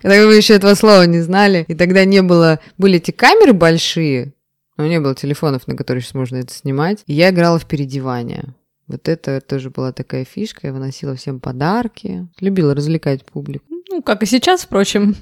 когда 0.01 0.25
вы 0.25 0.35
еще 0.35 0.53
этого 0.55 0.75
слова 0.75 1.05
не 1.05 1.21
знали. 1.21 1.65
И 1.67 1.75
тогда 1.75 2.05
не 2.05 2.21
было... 2.21 2.59
Были 2.77 2.97
эти 2.97 3.11
камеры 3.11 3.53
большие, 3.53 4.33
но 4.77 4.87
не 4.87 4.99
было 4.99 5.15
телефонов, 5.15 5.67
на 5.67 5.75
которые 5.75 6.01
сейчас 6.01 6.13
можно 6.13 6.37
это 6.37 6.53
снимать. 6.53 7.03
И 7.07 7.13
я 7.13 7.29
играла 7.29 7.59
в 7.59 7.67
переодевание. 7.67 8.53
Вот 8.87 9.07
это 9.07 9.39
тоже 9.41 9.69
была 9.69 9.91
такая 9.91 10.25
фишка. 10.25 10.67
Я 10.67 10.73
выносила 10.73 11.15
всем 11.15 11.39
подарки. 11.39 12.27
Любила 12.39 12.75
развлекать 12.75 13.25
публику. 13.25 13.65
Ну, 13.89 14.01
как 14.01 14.23
и 14.23 14.25
сейчас, 14.25 14.63
впрочем. 14.63 15.15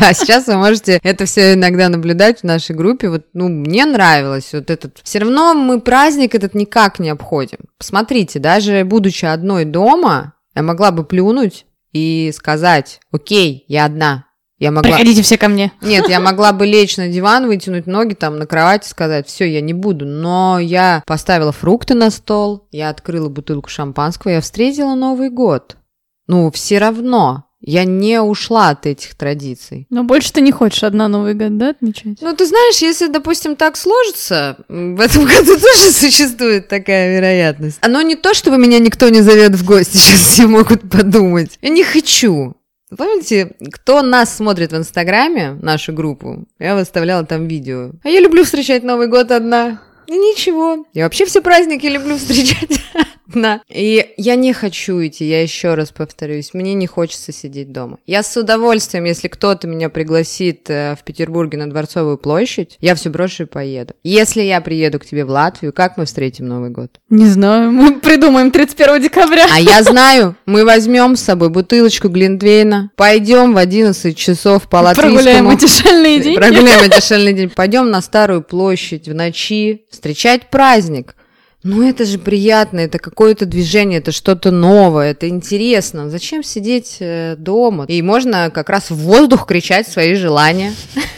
Да, 0.00 0.14
сейчас 0.14 0.46
вы 0.46 0.54
можете 0.54 1.00
это 1.02 1.26
все 1.26 1.52
иногда 1.52 1.90
наблюдать 1.90 2.40
в 2.40 2.44
нашей 2.44 2.74
группе. 2.74 3.10
Вот, 3.10 3.26
ну, 3.34 3.48
мне 3.48 3.84
нравилось 3.84 4.54
вот 4.54 4.70
этот. 4.70 5.00
Все 5.02 5.18
равно 5.18 5.52
мы 5.52 5.80
праздник 5.80 6.34
этот 6.34 6.54
никак 6.54 6.98
не 6.98 7.10
обходим. 7.10 7.58
Посмотрите, 7.76 8.38
даже 8.38 8.84
будучи 8.84 9.26
одной 9.26 9.66
дома, 9.66 10.34
я 10.54 10.62
могла 10.62 10.92
бы 10.92 11.04
плюнуть 11.04 11.66
и 11.92 12.32
сказать, 12.34 13.00
окей, 13.12 13.64
я 13.68 13.84
одна. 13.84 14.26
Я 14.58 14.72
могла... 14.72 14.90
Приходите 14.90 15.22
все 15.22 15.38
ко 15.38 15.48
мне. 15.48 15.72
Нет, 15.80 16.08
я 16.08 16.18
могла 16.18 16.52
бы 16.52 16.66
лечь 16.66 16.96
на 16.96 17.08
диван, 17.08 17.46
вытянуть 17.46 17.86
ноги 17.86 18.14
там 18.14 18.38
на 18.38 18.46
кровати, 18.46 18.88
сказать, 18.88 19.28
все, 19.28 19.44
я 19.44 19.60
не 19.60 19.72
буду. 19.72 20.04
Но 20.04 20.58
я 20.58 21.02
поставила 21.06 21.52
фрукты 21.52 21.94
на 21.94 22.10
стол, 22.10 22.66
я 22.72 22.90
открыла 22.90 23.28
бутылку 23.28 23.68
шампанского, 23.68 24.32
я 24.32 24.40
встретила 24.40 24.94
Новый 24.94 25.30
год. 25.30 25.76
Ну, 26.26 26.50
все 26.50 26.78
равно 26.78 27.47
я 27.60 27.84
не 27.84 28.20
ушла 28.20 28.70
от 28.70 28.86
этих 28.86 29.14
традиций. 29.14 29.86
Но 29.90 30.04
больше 30.04 30.32
ты 30.32 30.40
не 30.40 30.52
хочешь 30.52 30.84
одна 30.84 31.08
Новый 31.08 31.34
год, 31.34 31.56
да, 31.58 31.70
отмечать? 31.70 32.18
Ну, 32.20 32.34
ты 32.34 32.46
знаешь, 32.46 32.78
если, 32.78 33.08
допустим, 33.08 33.56
так 33.56 33.76
сложится, 33.76 34.58
в 34.68 35.00
этом 35.00 35.24
году 35.24 35.58
тоже 35.60 35.92
существует 35.92 36.68
такая 36.68 37.16
вероятность. 37.16 37.78
Оно 37.80 38.02
не 38.02 38.16
то, 38.16 38.34
чтобы 38.34 38.58
меня 38.58 38.78
никто 38.78 39.08
не 39.08 39.22
зовет 39.22 39.54
в 39.54 39.64
гости, 39.64 39.96
сейчас 39.96 40.20
все 40.20 40.46
могут 40.46 40.88
подумать. 40.88 41.58
Я 41.62 41.70
не 41.70 41.84
хочу. 41.84 42.54
Помните, 42.96 43.54
кто 43.72 44.00
нас 44.00 44.34
смотрит 44.34 44.72
в 44.72 44.76
Инстаграме, 44.76 45.58
нашу 45.60 45.92
группу, 45.92 46.46
я 46.58 46.74
выставляла 46.74 47.26
там 47.26 47.46
видео. 47.46 47.90
А 48.02 48.08
я 48.08 48.20
люблю 48.20 48.44
встречать 48.44 48.82
Новый 48.82 49.08
год 49.08 49.30
одна. 49.30 49.82
Ничего. 50.08 50.84
Я 50.94 51.04
вообще 51.04 51.26
все 51.26 51.40
праздники 51.42 51.86
люблю 51.86 52.16
встречать. 52.16 52.80
Да. 53.34 53.60
И 53.68 54.14
я 54.16 54.36
не 54.36 54.52
хочу 54.52 55.04
идти, 55.06 55.26
я 55.26 55.42
еще 55.42 55.74
раз 55.74 55.90
повторюсь, 55.90 56.54
мне 56.54 56.74
не 56.74 56.86
хочется 56.86 57.32
сидеть 57.32 57.72
дома. 57.72 57.98
Я 58.06 58.22
с 58.22 58.34
удовольствием, 58.36 59.04
если 59.04 59.28
кто-то 59.28 59.66
меня 59.68 59.90
пригласит 59.90 60.70
э, 60.70 60.96
в 60.98 61.04
Петербурге 61.04 61.58
на 61.58 61.68
Дворцовую 61.68 62.16
площадь, 62.16 62.78
я 62.80 62.94
все 62.94 63.10
брошу 63.10 63.42
и 63.42 63.46
поеду. 63.46 63.94
Если 64.02 64.42
я 64.42 64.60
приеду 64.60 64.98
к 64.98 65.04
тебе 65.04 65.24
в 65.24 65.30
Латвию, 65.30 65.72
как 65.72 65.98
мы 65.98 66.06
встретим 66.06 66.48
Новый 66.48 66.70
год? 66.70 67.00
Не 67.10 67.26
знаю, 67.26 67.70
мы 67.70 68.00
придумаем 68.00 68.50
31 68.50 69.02
декабря. 69.02 69.46
А 69.52 69.60
я 69.60 69.82
знаю, 69.82 70.34
мы 70.46 70.64
возьмем 70.64 71.16
с 71.16 71.22
собой 71.22 71.50
бутылочку 71.50 72.08
Глинтвейна, 72.08 72.92
пойдем 72.96 73.52
в 73.52 73.58
11 73.58 74.16
часов 74.16 74.68
по 74.70 74.78
латвийскому... 74.78 75.16
Прогуляем 75.16 75.50
эти 75.50 75.66
шальные 75.66 76.20
дни. 76.20 76.34
Прогуляем 76.34 76.82
эти 76.90 77.00
шальные 77.00 77.34
дни. 77.34 77.46
Пойдем 77.48 77.90
на 77.90 78.00
Старую 78.00 78.42
площадь 78.42 79.06
в 79.06 79.14
ночи 79.14 79.82
встречать 79.98 80.48
праздник. 80.48 81.16
Ну, 81.64 81.82
это 81.82 82.04
же 82.04 82.20
приятно, 82.20 82.78
это 82.78 83.00
какое-то 83.00 83.44
движение, 83.44 83.98
это 83.98 84.12
что-то 84.12 84.52
новое, 84.52 85.10
это 85.10 85.28
интересно. 85.28 86.08
Зачем 86.08 86.44
сидеть 86.44 86.98
э, 87.00 87.34
дома? 87.36 87.84
И 87.88 88.00
можно 88.00 88.48
как 88.54 88.70
раз 88.70 88.90
в 88.90 88.96
воздух 88.96 89.44
кричать 89.44 89.88
свои 89.88 90.14
желания. 90.14 90.72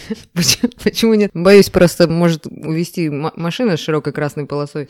Почему 0.82 1.12
нет? 1.12 1.30
Боюсь, 1.34 1.68
просто 1.68 2.08
может 2.08 2.46
увести 2.46 3.10
машина 3.10 3.76
с 3.76 3.80
широкой 3.80 4.14
красной 4.14 4.46
полосой. 4.46 4.88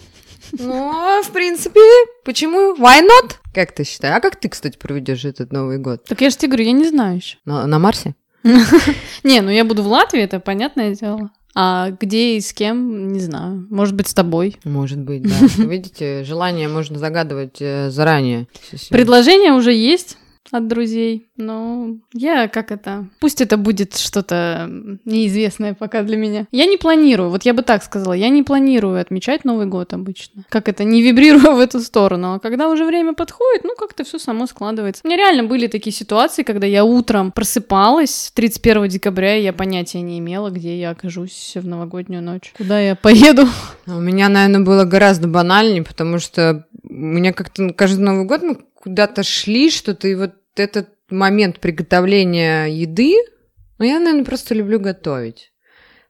Ну, 0.52 1.20
в 1.22 1.30
принципе, 1.32 1.80
почему? 2.24 2.74
Why 2.76 3.02
not? 3.02 3.34
Как 3.52 3.72
ты 3.72 3.84
считаешь? 3.84 4.16
А 4.16 4.20
как 4.20 4.36
ты, 4.36 4.48
кстати, 4.48 4.78
проведешь 4.78 5.24
этот 5.24 5.52
Новый 5.52 5.78
год? 5.78 6.04
Так 6.04 6.20
я 6.20 6.30
же 6.30 6.36
тебе 6.36 6.48
говорю, 6.48 6.64
я 6.64 6.72
не 6.72 6.88
знаю 6.88 7.16
еще. 7.16 7.36
На, 7.44 7.66
на 7.66 7.78
Марсе? 7.78 8.14
Не, 9.22 9.42
ну 9.42 9.50
я 9.50 9.64
буду 9.64 9.82
в 9.82 9.86
Латвии, 9.88 10.22
это 10.22 10.40
понятное 10.40 10.94
дело. 10.94 11.30
А 11.54 11.90
где 11.90 12.36
и 12.36 12.40
с 12.40 12.52
кем, 12.52 13.12
не 13.12 13.20
знаю. 13.20 13.66
Может 13.70 13.94
быть, 13.94 14.08
с 14.08 14.14
тобой. 14.14 14.56
Может 14.64 14.98
быть, 14.98 15.22
да. 15.22 15.34
Видите, 15.64 16.24
желание 16.24 16.68
можно 16.68 16.98
загадывать 16.98 17.56
э, 17.60 17.90
заранее. 17.90 18.46
Предложение 18.90 19.52
уже 19.52 19.72
есть 19.72 20.16
от 20.50 20.68
друзей. 20.68 21.28
Но 21.36 21.96
я 22.12 22.48
как 22.48 22.72
это... 22.72 23.06
Пусть 23.20 23.40
это 23.40 23.56
будет 23.56 23.96
что-то 23.96 24.68
неизвестное 25.04 25.74
пока 25.74 26.02
для 26.02 26.16
меня. 26.16 26.46
Я 26.50 26.66
не 26.66 26.76
планирую, 26.76 27.30
вот 27.30 27.44
я 27.44 27.54
бы 27.54 27.62
так 27.62 27.82
сказала, 27.82 28.12
я 28.12 28.28
не 28.28 28.42
планирую 28.42 29.00
отмечать 29.00 29.44
Новый 29.44 29.66
год 29.66 29.92
обычно. 29.92 30.44
Как 30.48 30.68
это, 30.68 30.84
не 30.84 31.02
вибрирую 31.02 31.54
в 31.56 31.60
эту 31.60 31.80
сторону. 31.80 32.34
А 32.34 32.38
когда 32.40 32.68
уже 32.68 32.84
время 32.84 33.14
подходит, 33.14 33.64
ну 33.64 33.74
как-то 33.76 34.04
все 34.04 34.18
само 34.18 34.46
складывается. 34.46 35.02
У 35.04 35.08
меня 35.08 35.18
реально 35.18 35.44
были 35.44 35.66
такие 35.66 35.92
ситуации, 35.92 36.42
когда 36.42 36.66
я 36.66 36.84
утром 36.84 37.32
просыпалась 37.32 38.32
31 38.34 38.88
декабря, 38.88 39.36
и 39.36 39.42
я 39.42 39.52
понятия 39.52 40.00
не 40.00 40.18
имела, 40.18 40.50
где 40.50 40.78
я 40.78 40.90
окажусь 40.90 41.52
в 41.54 41.66
новогоднюю 41.66 42.22
ночь. 42.22 42.52
Куда 42.56 42.80
я 42.80 42.94
поеду. 43.00 43.46
У 43.86 44.00
меня, 44.00 44.28
наверное, 44.28 44.64
было 44.64 44.84
гораздо 44.84 45.28
банальнее, 45.28 45.82
потому 45.82 46.18
что 46.18 46.66
меня 46.90 47.32
как-то 47.32 47.72
каждый 47.72 48.02
Новый 48.02 48.24
год 48.24 48.42
мы 48.42 48.58
куда-то 48.74 49.22
шли, 49.22 49.70
что-то, 49.70 50.08
и 50.08 50.14
вот 50.14 50.34
этот 50.56 50.90
момент 51.08 51.60
приготовления 51.60 52.66
еды, 52.66 53.14
ну, 53.78 53.84
я, 53.84 53.98
наверное, 53.98 54.24
просто 54.24 54.54
люблю 54.54 54.78
готовить. 54.78 55.52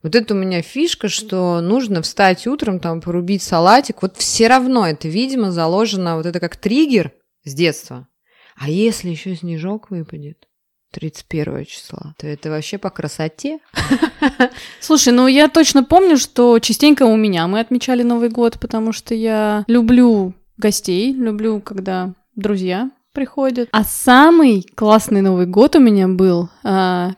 Вот 0.02 0.14
это 0.14 0.34
у 0.34 0.36
меня 0.36 0.62
фишка, 0.62 1.08
что 1.08 1.60
нужно 1.60 2.00
встать 2.02 2.46
утром, 2.46 2.80
там, 2.80 3.00
порубить 3.00 3.42
салатик. 3.42 4.02
Вот 4.02 4.16
все 4.16 4.48
равно 4.48 4.86
это, 4.86 5.08
видимо, 5.08 5.52
заложено, 5.52 6.16
вот 6.16 6.26
это 6.26 6.40
как 6.40 6.56
триггер 6.56 7.12
с 7.44 7.54
детства. 7.54 8.08
А 8.56 8.68
если 8.70 9.10
еще 9.10 9.36
снежок 9.36 9.90
выпадет? 9.90 10.46
31 10.92 11.66
числа, 11.66 12.14
то 12.18 12.26
это 12.26 12.50
вообще 12.50 12.76
по 12.76 12.90
красоте. 12.90 13.60
Слушай, 14.80 15.12
ну 15.12 15.28
я 15.28 15.48
точно 15.48 15.84
помню, 15.84 16.16
что 16.16 16.58
частенько 16.58 17.04
у 17.04 17.16
меня 17.16 17.46
мы 17.46 17.60
отмечали 17.60 18.02
Новый 18.02 18.28
год, 18.28 18.58
потому 18.58 18.92
что 18.92 19.14
я 19.14 19.64
люблю 19.68 20.34
гостей, 20.60 21.12
люблю, 21.12 21.60
когда 21.60 22.14
друзья 22.36 22.90
приходят. 23.12 23.68
А 23.72 23.84
самый 23.84 24.64
классный 24.74 25.20
Новый 25.20 25.46
год 25.46 25.74
у 25.76 25.80
меня 25.80 26.06
был 26.06 26.48
а, 26.62 27.12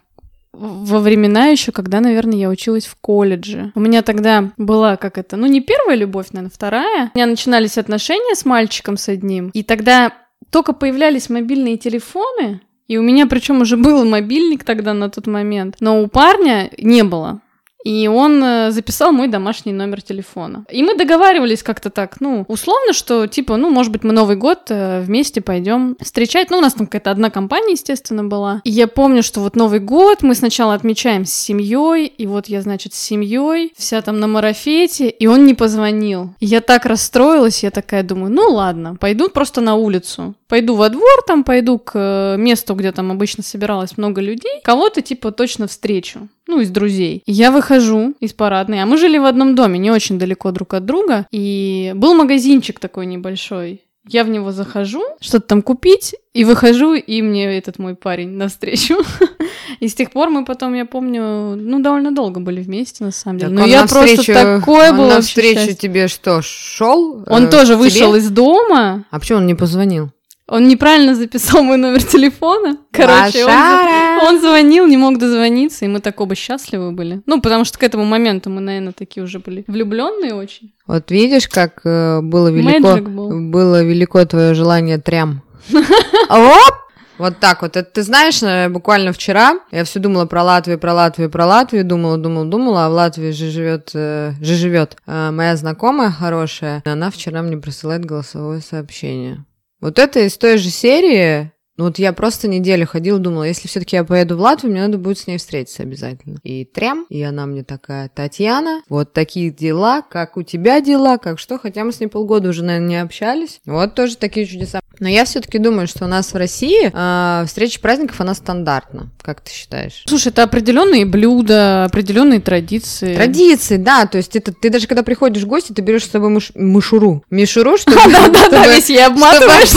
во 0.53 1.01
времена 1.01 1.47
еще, 1.47 1.73
когда, 1.73 2.01
наверное, 2.01 2.39
я 2.39 2.49
училась 2.49 2.87
в 2.87 2.97
колледже. 2.97 3.73
У 3.75 3.81
меня 3.81 4.03
тогда 4.03 4.53
была 4.57 4.97
как 4.97 5.19
это, 5.19 5.37
ну 5.37 5.47
не 5.47 5.61
первая 5.61 5.97
любовь, 5.97 6.29
наверное, 6.33 6.53
вторая. 6.55 7.11
У 7.15 7.19
меня 7.19 7.27
начинались 7.27 7.79
отношения 7.79 8.35
с 8.35 8.45
мальчиком 8.45 8.97
с 8.97 9.09
одним, 9.09 9.51
и 9.55 9.63
тогда 9.63 10.13
только 10.51 10.73
появлялись 10.73 11.31
мобильные 11.31 11.79
телефоны, 11.79 12.61
и 12.89 12.99
у 12.99 13.03
меня 13.03 13.27
причем 13.27 13.63
уже 13.63 13.77
был 13.77 14.05
мобильник 14.05 14.65
тогда 14.65 14.93
на 14.93 15.09
тот 15.09 15.27
момент, 15.27 15.77
но 15.81 16.03
у 16.03 16.09
парня 16.09 16.71
не 16.79 17.03
было. 17.03 17.41
И 17.85 18.09
он 18.09 18.43
э, 18.43 18.71
записал 18.71 19.13
мой 19.13 19.29
домашний 19.29 19.73
номер 19.73 20.03
телефона. 20.03 20.65
И 20.71 20.83
мы 20.83 20.97
договаривались 20.97 21.63
как-то 21.63 21.91
так, 21.91 22.21
ну, 22.21 22.45
условно, 22.49 22.93
что, 22.93 23.27
типа, 23.27 23.57
ну, 23.57 23.71
может 23.71 23.93
быть, 23.93 24.05
мы 24.05 24.13
Новый 24.13 24.37
год 24.37 24.63
э, 24.69 25.01
вместе 25.01 25.41
пойдем 25.41 25.97
встречать. 26.01 26.51
Ну, 26.51 26.59
у 26.59 26.61
нас 26.61 26.75
там 26.75 26.87
какая-то 26.87 27.11
одна 27.11 27.31
компания, 27.31 27.73
естественно, 27.73 28.25
была. 28.25 28.61
И 28.65 28.71
я 28.71 28.87
помню, 28.87 29.23
что 29.23 29.41
вот 29.41 29.57
Новый 29.57 29.81
год 29.81 30.23
мы 30.23 30.35
сначала 30.35 30.75
отмечаем 30.75 31.25
с 31.25 31.33
семьей, 31.33 32.07
и 32.07 32.27
вот 32.27 32.47
я, 32.47 32.63
значит, 32.63 32.95
с 32.95 32.99
семьей, 32.99 33.73
вся 33.77 34.01
там 34.03 34.21
на 34.21 34.27
марафете, 34.27 35.09
и 35.09 35.27
он 35.27 35.47
не 35.47 35.55
позвонил. 35.55 36.35
И 36.41 36.47
я 36.47 36.61
так 36.61 36.87
расстроилась, 36.87 37.63
я 37.63 37.71
такая 37.71 38.03
думаю, 38.03 38.33
ну, 38.33 38.51
ладно, 38.51 38.97
пойду 38.97 39.29
просто 39.29 39.61
на 39.61 39.75
улицу. 39.75 40.35
Пойду 40.49 40.75
во 40.75 40.89
двор, 40.89 41.23
там 41.27 41.45
пойду 41.45 41.79
к 41.79 41.93
э, 41.95 42.37
месту, 42.39 42.75
где 42.75 42.93
там 42.93 43.11
обычно 43.11 43.43
собиралось 43.43 43.97
много 43.97 44.21
людей, 44.21 44.61
кого-то, 44.63 45.01
типа, 45.01 45.33
точно 45.33 45.67
встречу 45.67 46.29
ну, 46.53 46.61
из 46.61 46.71
друзей. 46.71 47.23
я 47.27 47.51
выхожу 47.51 47.72
из 48.21 48.33
парадной, 48.33 48.83
а 48.83 48.87
мы 48.87 48.97
жили 48.97 49.19
в 49.19 49.25
одном 49.25 49.55
доме, 49.55 49.79
не 49.79 49.91
очень 49.91 50.19
далеко 50.19 50.51
друг 50.51 50.75
от 50.75 50.85
друга, 50.85 51.27
и 51.31 51.93
был 51.95 52.15
магазинчик 52.15 52.79
такой 52.79 53.07
небольшой. 53.07 53.83
Я 54.09 54.25
в 54.25 54.29
него 54.29 54.51
захожу, 54.51 55.03
что-то 55.21 55.47
там 55.47 55.63
купить, 55.63 56.17
и 56.35 56.45
выхожу, 56.45 56.95
и 56.95 57.23
мне 57.23 57.57
этот 57.57 57.79
мой 57.79 57.95
парень 57.95 58.31
навстречу. 58.31 58.97
И 59.81 59.89
с 59.89 59.95
тех 59.95 60.11
пор 60.11 60.29
мы 60.29 60.45
потом, 60.45 60.75
я 60.75 60.85
помню, 60.85 61.57
ну, 61.57 61.81
довольно 61.81 62.13
долго 62.13 62.41
были 62.41 62.61
вместе, 62.61 63.05
на 63.05 63.11
самом 63.11 63.39
деле. 63.39 63.53
Но 63.53 63.65
я 63.65 63.87
просто 63.87 64.33
такое 64.33 64.93
было 64.93 65.17
Он 65.17 65.23
встречу 65.23 65.75
тебе 65.75 66.09
что, 66.09 66.41
шел? 66.43 67.25
Он 67.27 67.47
э, 67.47 67.51
тоже 67.51 67.77
вышел 67.77 68.15
из 68.15 68.31
дома. 68.31 69.05
А 69.11 69.19
почему 69.19 69.39
он 69.39 69.47
не 69.47 69.55
позвонил? 69.55 70.11
Он 70.53 70.69
неправильно 70.69 71.15
записал 71.15 71.63
мой 71.63 71.79
номер 71.79 72.05
телефона. 72.05 72.77
Короче, 72.91 73.47
он, 73.47 74.29
он 74.29 74.41
звонил, 74.41 74.87
не 74.87 74.99
мог 74.99 75.17
дозвониться, 75.17 75.87
и 75.87 75.89
мы 75.89 76.01
так 76.01 76.21
оба 76.21 76.35
счастливы 76.35 76.93
были. 76.93 77.23
Ну, 77.25 77.41
потому 77.41 77.65
что 77.65 77.79
к 77.79 77.83
этому 77.83 78.05
моменту 78.05 78.51
мы, 78.51 78.61
наверное, 78.61 78.93
такие 78.93 79.25
уже 79.25 79.39
были 79.39 79.65
влюбленные 79.67 80.35
очень. 80.35 80.75
Вот 80.87 81.11
видишь, 81.11 81.49
как 81.49 81.81
э, 81.87 82.21
было 82.21 82.49
велико, 82.49 82.99
было 82.99 83.83
велико 83.83 84.23
твое 84.27 84.53
желание 84.53 84.99
трям. 84.99 85.41
Оп! 86.29 86.75
Вот 87.17 87.39
так 87.41 87.63
вот. 87.63 87.79
Это 87.79 87.91
ты 87.91 88.03
знаешь, 88.03 88.43
э, 88.43 88.69
буквально 88.69 89.15
вчера 89.15 89.59
я 89.71 89.85
все 89.85 90.01
думала 90.01 90.27
про 90.27 90.43
Латвию, 90.43 90.79
про 90.79 90.93
Латвию, 90.93 91.31
про 91.31 91.47
Латвию, 91.47 91.83
думала, 91.83 92.19
думала, 92.19 92.45
думала, 92.45 92.85
а 92.85 92.91
в 92.91 92.93
Латвии 92.93 93.31
же 93.31 93.49
живет, 93.49 93.93
э, 93.95 94.35
же 94.43 94.55
живет 94.55 94.99
э, 95.07 95.31
моя 95.31 95.57
знакомая 95.57 96.11
хорошая. 96.11 96.83
Она 96.85 97.11
вчера 97.11 97.41
мне 97.41 97.57
присылает 97.57 98.05
голосовое 98.05 98.61
сообщение. 98.61 99.47
Вот 99.83 99.99
это 99.99 100.21
из 100.21 100.39
той 100.39 100.59
же 100.59 100.71
серии, 100.71 101.51
ну 101.77 101.87
вот 101.87 101.99
я 101.99 102.13
просто 102.13 102.47
неделю 102.47 102.87
ходила, 102.87 103.19
думала, 103.19 103.43
если 103.43 103.67
все-таки 103.67 103.97
я 103.97 104.05
поеду 104.05 104.37
в 104.37 104.41
Латвию, 104.41 104.71
мне 104.71 104.81
надо 104.81 104.97
будет 104.97 105.19
с 105.19 105.27
ней 105.27 105.39
встретиться 105.39 105.83
обязательно. 105.83 106.39
И 106.45 106.65
трям, 106.65 107.05
и 107.09 107.21
она 107.21 107.47
мне 107.47 107.65
такая, 107.65 108.09
Татьяна, 108.09 108.83
вот 108.89 109.13
такие 109.13 109.51
дела, 109.51 110.03
как 110.03 110.37
у 110.37 110.45
тебя 110.45 110.81
дела, 110.81 111.19
как 111.19 111.41
что, 111.41 111.59
хотя 111.59 111.83
мы 111.83 111.91
с 111.91 111.99
ней 111.99 112.07
полгода 112.07 112.51
уже, 112.51 112.63
наверное, 112.63 112.89
не 112.89 113.03
общались. 113.03 113.61
Вот 113.67 113.97
тоже 113.97 114.17
такие 114.17 114.47
чудеса. 114.47 114.82
Но 115.03 115.09
я 115.09 115.25
все-таки 115.25 115.59
думаю, 115.59 115.89
что 115.89 116.05
у 116.05 116.09
нас 116.09 116.33
в 116.33 116.37
России 116.37 116.89
э, 116.95 117.47
встреча 117.49 117.81
праздников, 117.81 118.21
она 118.21 118.37
стандартна. 118.37 119.11
Как 119.21 119.41
ты 119.41 119.51
считаешь? 119.51 120.05
Слушай, 120.07 120.29
это 120.29 120.45
определенные 120.45 121.05
блюда, 121.07 121.87
определенные 121.87 122.41
традиции. 122.41 123.17
Традиции, 123.17 123.79
да. 123.79 124.07
То 124.07 124.19
есть 124.19 124.37
это 124.37 124.53
ты 124.53 124.71
даже 124.71 124.87
когда 124.87 125.03
приходишь 125.03 125.43
в 125.43 125.49
гости, 125.49 125.73
ты 125.73 125.83
берешь 125.83 126.05
с 126.05 126.11
собой 126.11 126.31
мыш... 126.31 126.53
мышуру. 126.55 127.25
Мишуру, 127.31 127.77
чтобы... 127.79 127.97
Да-да-да, 127.97 128.69
весь 128.69 128.91
я 128.91 129.09
обматываешь. 129.09 129.71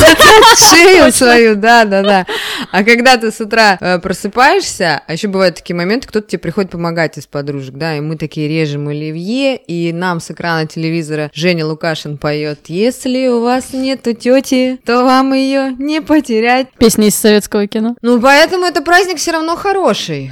Шею 0.60 1.12
свою, 1.12 1.56
да-да-да. 1.56 2.28
А 2.72 2.84
когда 2.84 3.18
ты 3.18 3.32
с 3.32 3.42
утра 3.42 3.80
э, 3.82 3.98
просыпаешься, 3.98 5.02
а 5.08 5.14
еще 5.14 5.28
бывают 5.28 5.56
такие 5.56 5.76
моменты, 5.76 6.08
кто-то 6.08 6.28
тебе 6.28 6.38
приходит 6.38 6.70
помогать 6.70 7.18
из 7.18 7.26
подружек, 7.26 7.74
да, 7.74 7.98
и 7.98 8.00
мы 8.00 8.16
такие 8.16 8.48
режем 8.48 8.90
оливье, 8.90 9.58
и 9.58 9.92
нам 9.92 10.20
с 10.20 10.30
экрана 10.30 10.68
телевизора 10.68 11.32
Женя 11.34 11.66
Лукашин 11.66 12.20
поет 12.20 12.60
«Если 12.68 13.28
у 13.28 13.42
вас 13.42 13.74
нету 13.74 14.14
тети, 14.14 14.80
то 14.86 15.04
вам 15.04 15.15
ее 15.24 15.76
не 15.78 16.02
потерять. 16.02 16.68
Песня 16.78 17.08
из 17.08 17.16
советского 17.16 17.68
кино. 17.68 17.96
Ну, 18.02 18.20
поэтому 18.22 18.66
это 18.66 18.82
праздник 18.82 19.18
все 19.18 19.32
равно 19.32 19.56
хороший. 19.56 20.32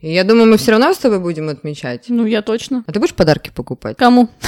И 0.00 0.12
я 0.12 0.24
думаю, 0.24 0.46
мы 0.50 0.56
все 0.56 0.70
равно 0.72 0.92
с 0.92 0.98
тобой 0.98 1.18
будем 1.18 1.48
отмечать. 1.48 2.06
Ну, 2.08 2.24
я 2.24 2.42
точно. 2.42 2.84
А 2.86 2.92
ты 2.92 2.98
будешь 2.98 3.14
подарки 3.14 3.50
покупать? 3.54 3.96
Кому? 3.96 4.28